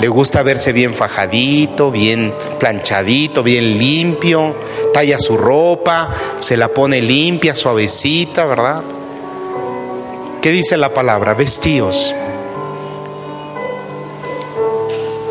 le 0.00 0.08
gusta 0.08 0.42
verse 0.42 0.72
bien 0.72 0.94
fajadito, 0.94 1.90
bien 1.90 2.34
planchadito, 2.58 3.42
bien 3.42 3.78
limpio, 3.78 4.54
talla 4.92 5.18
su 5.18 5.36
ropa, 5.36 6.08
se 6.38 6.56
la 6.56 6.68
pone 6.68 7.00
limpia, 7.00 7.54
suavecita, 7.54 8.44
¿verdad? 8.46 8.82
¿Qué 10.40 10.50
dice 10.50 10.76
la 10.76 10.92
palabra? 10.92 11.34
Vestíos. 11.34 12.12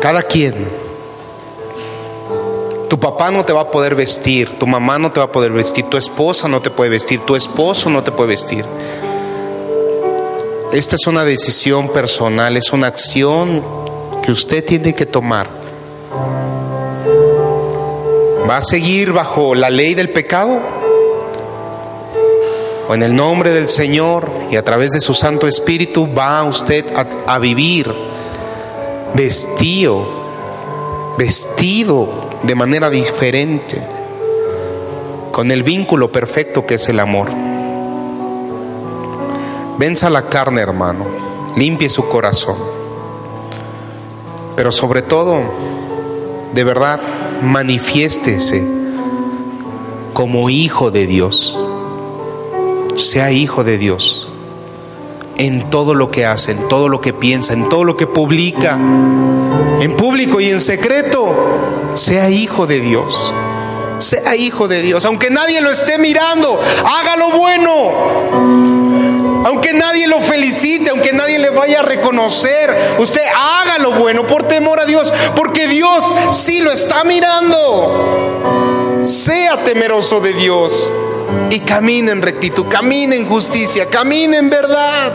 Cada 0.00 0.22
quien. 0.22 0.66
Tu 2.88 2.98
papá 2.98 3.30
no 3.30 3.44
te 3.44 3.52
va 3.52 3.62
a 3.62 3.70
poder 3.70 3.94
vestir, 3.94 4.58
tu 4.58 4.66
mamá 4.66 4.98
no 4.98 5.12
te 5.12 5.20
va 5.20 5.26
a 5.26 5.32
poder 5.32 5.52
vestir, 5.52 5.84
tu 5.86 5.96
esposa 5.96 6.48
no 6.48 6.60
te 6.60 6.70
puede 6.70 6.90
vestir, 6.90 7.20
tu 7.20 7.36
esposo 7.36 7.88
no 7.90 8.02
te 8.02 8.10
puede 8.10 8.30
vestir. 8.30 8.64
Esta 10.72 10.96
es 10.96 11.06
una 11.06 11.24
decisión 11.24 11.92
personal, 11.92 12.56
es 12.56 12.72
una 12.72 12.86
acción 12.86 13.62
que 14.22 14.32
usted 14.32 14.64
tiene 14.64 14.94
que 14.94 15.04
tomar. 15.04 15.48
¿Va 18.48 18.58
a 18.58 18.62
seguir 18.62 19.12
bajo 19.12 19.54
la 19.54 19.70
ley 19.70 19.94
del 19.94 20.10
pecado? 20.10 20.60
¿O 22.88 22.94
en 22.94 23.02
el 23.02 23.14
nombre 23.14 23.52
del 23.52 23.68
Señor 23.68 24.30
y 24.50 24.56
a 24.56 24.64
través 24.64 24.92
de 24.92 25.00
su 25.00 25.14
Santo 25.14 25.46
Espíritu 25.46 26.08
va 26.12 26.42
usted 26.44 26.84
a, 27.26 27.38
vivir 27.38 27.92
vestido, 29.14 30.06
vestido 31.16 32.08
de 32.42 32.54
manera 32.54 32.90
diferente, 32.90 33.80
con 35.30 35.50
el 35.50 35.62
vínculo 35.62 36.12
perfecto 36.12 36.66
que 36.66 36.74
es 36.74 36.88
el 36.88 37.00
amor? 37.00 37.28
Venza 39.78 40.10
la 40.10 40.28
carne, 40.28 40.60
hermano, 40.60 41.06
limpie 41.56 41.88
su 41.88 42.08
corazón. 42.08 42.81
Pero 44.62 44.70
sobre 44.70 45.02
todo, 45.02 45.40
de 46.54 46.62
verdad, 46.62 47.00
manifiéstese 47.42 48.64
como 50.12 50.50
hijo 50.50 50.92
de 50.92 51.08
Dios. 51.08 51.58
Sea 52.94 53.32
hijo 53.32 53.64
de 53.64 53.76
Dios 53.76 54.28
en 55.34 55.68
todo 55.68 55.94
lo 55.94 56.12
que 56.12 56.26
hace, 56.26 56.52
en 56.52 56.68
todo 56.68 56.88
lo 56.88 57.00
que 57.00 57.12
piensa, 57.12 57.54
en 57.54 57.68
todo 57.68 57.82
lo 57.82 57.96
que 57.96 58.06
publica, 58.06 58.78
en 59.80 59.96
público 59.96 60.40
y 60.40 60.50
en 60.50 60.60
secreto. 60.60 61.34
Sea 61.94 62.30
hijo 62.30 62.68
de 62.68 62.78
Dios. 62.78 63.34
Sea 63.98 64.36
hijo 64.36 64.68
de 64.68 64.80
Dios. 64.80 65.04
Aunque 65.06 65.28
nadie 65.28 65.60
lo 65.60 65.72
esté 65.72 65.98
mirando, 65.98 66.60
haga 66.84 67.16
lo 67.16 67.36
bueno 67.36 68.51
aunque 69.44 69.72
nadie 69.72 70.06
lo 70.06 70.20
felicite, 70.20 70.90
aunque 70.90 71.12
nadie 71.12 71.38
le 71.38 71.50
vaya 71.50 71.80
a 71.80 71.82
reconocer, 71.82 72.96
usted 72.98 73.22
haga 73.34 73.78
lo 73.78 73.92
bueno 73.92 74.26
por 74.26 74.48
temor 74.48 74.80
a 74.80 74.84
Dios, 74.84 75.12
porque 75.34 75.66
Dios 75.66 76.14
sí 76.30 76.60
lo 76.60 76.72
está 76.72 77.04
mirando. 77.04 79.00
Sea 79.02 79.64
temeroso 79.64 80.20
de 80.20 80.32
Dios 80.34 80.90
y 81.50 81.60
camine 81.60 82.12
en 82.12 82.22
rectitud, 82.22 82.66
camine 82.68 83.16
en 83.16 83.26
justicia, 83.26 83.88
camine 83.88 84.36
en 84.36 84.50
verdad. 84.50 85.12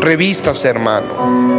Revistas, 0.00 0.64
hermano. 0.64 1.58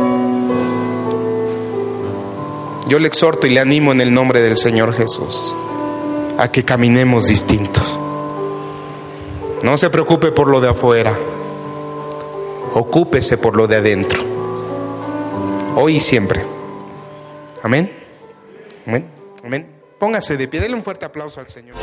yo 2.89 2.97
le 2.97 3.07
exhorto 3.07 3.45
y 3.45 3.51
le 3.51 3.59
animo 3.59 3.91
en 3.91 4.01
el 4.01 4.11
nombre 4.11 4.41
del 4.41 4.57
Señor 4.57 4.95
Jesús 4.95 5.55
a 6.39 6.51
que 6.51 6.65
caminemos 6.65 7.27
distintos. 7.27 8.08
No 9.63 9.75
se 9.75 9.89
preocupe 9.89 10.31
por 10.31 10.47
lo 10.47 10.61
de 10.61 10.69
afuera, 10.69 11.17
ocúpese 12.73 13.37
por 13.37 13.57
lo 13.57 13.67
de 13.67 13.75
adentro, 13.75 14.23
hoy 15.75 15.97
y 15.97 15.99
siempre. 15.99 16.45
Amén. 17.61 17.91
Amén. 18.87 19.09
Amén. 19.43 19.69
Póngase 19.99 20.37
de 20.37 20.47
pie, 20.47 20.61
déle 20.61 20.75
un 20.75 20.83
fuerte 20.83 21.05
aplauso 21.05 21.41
al 21.41 21.49
Señor. 21.49 21.75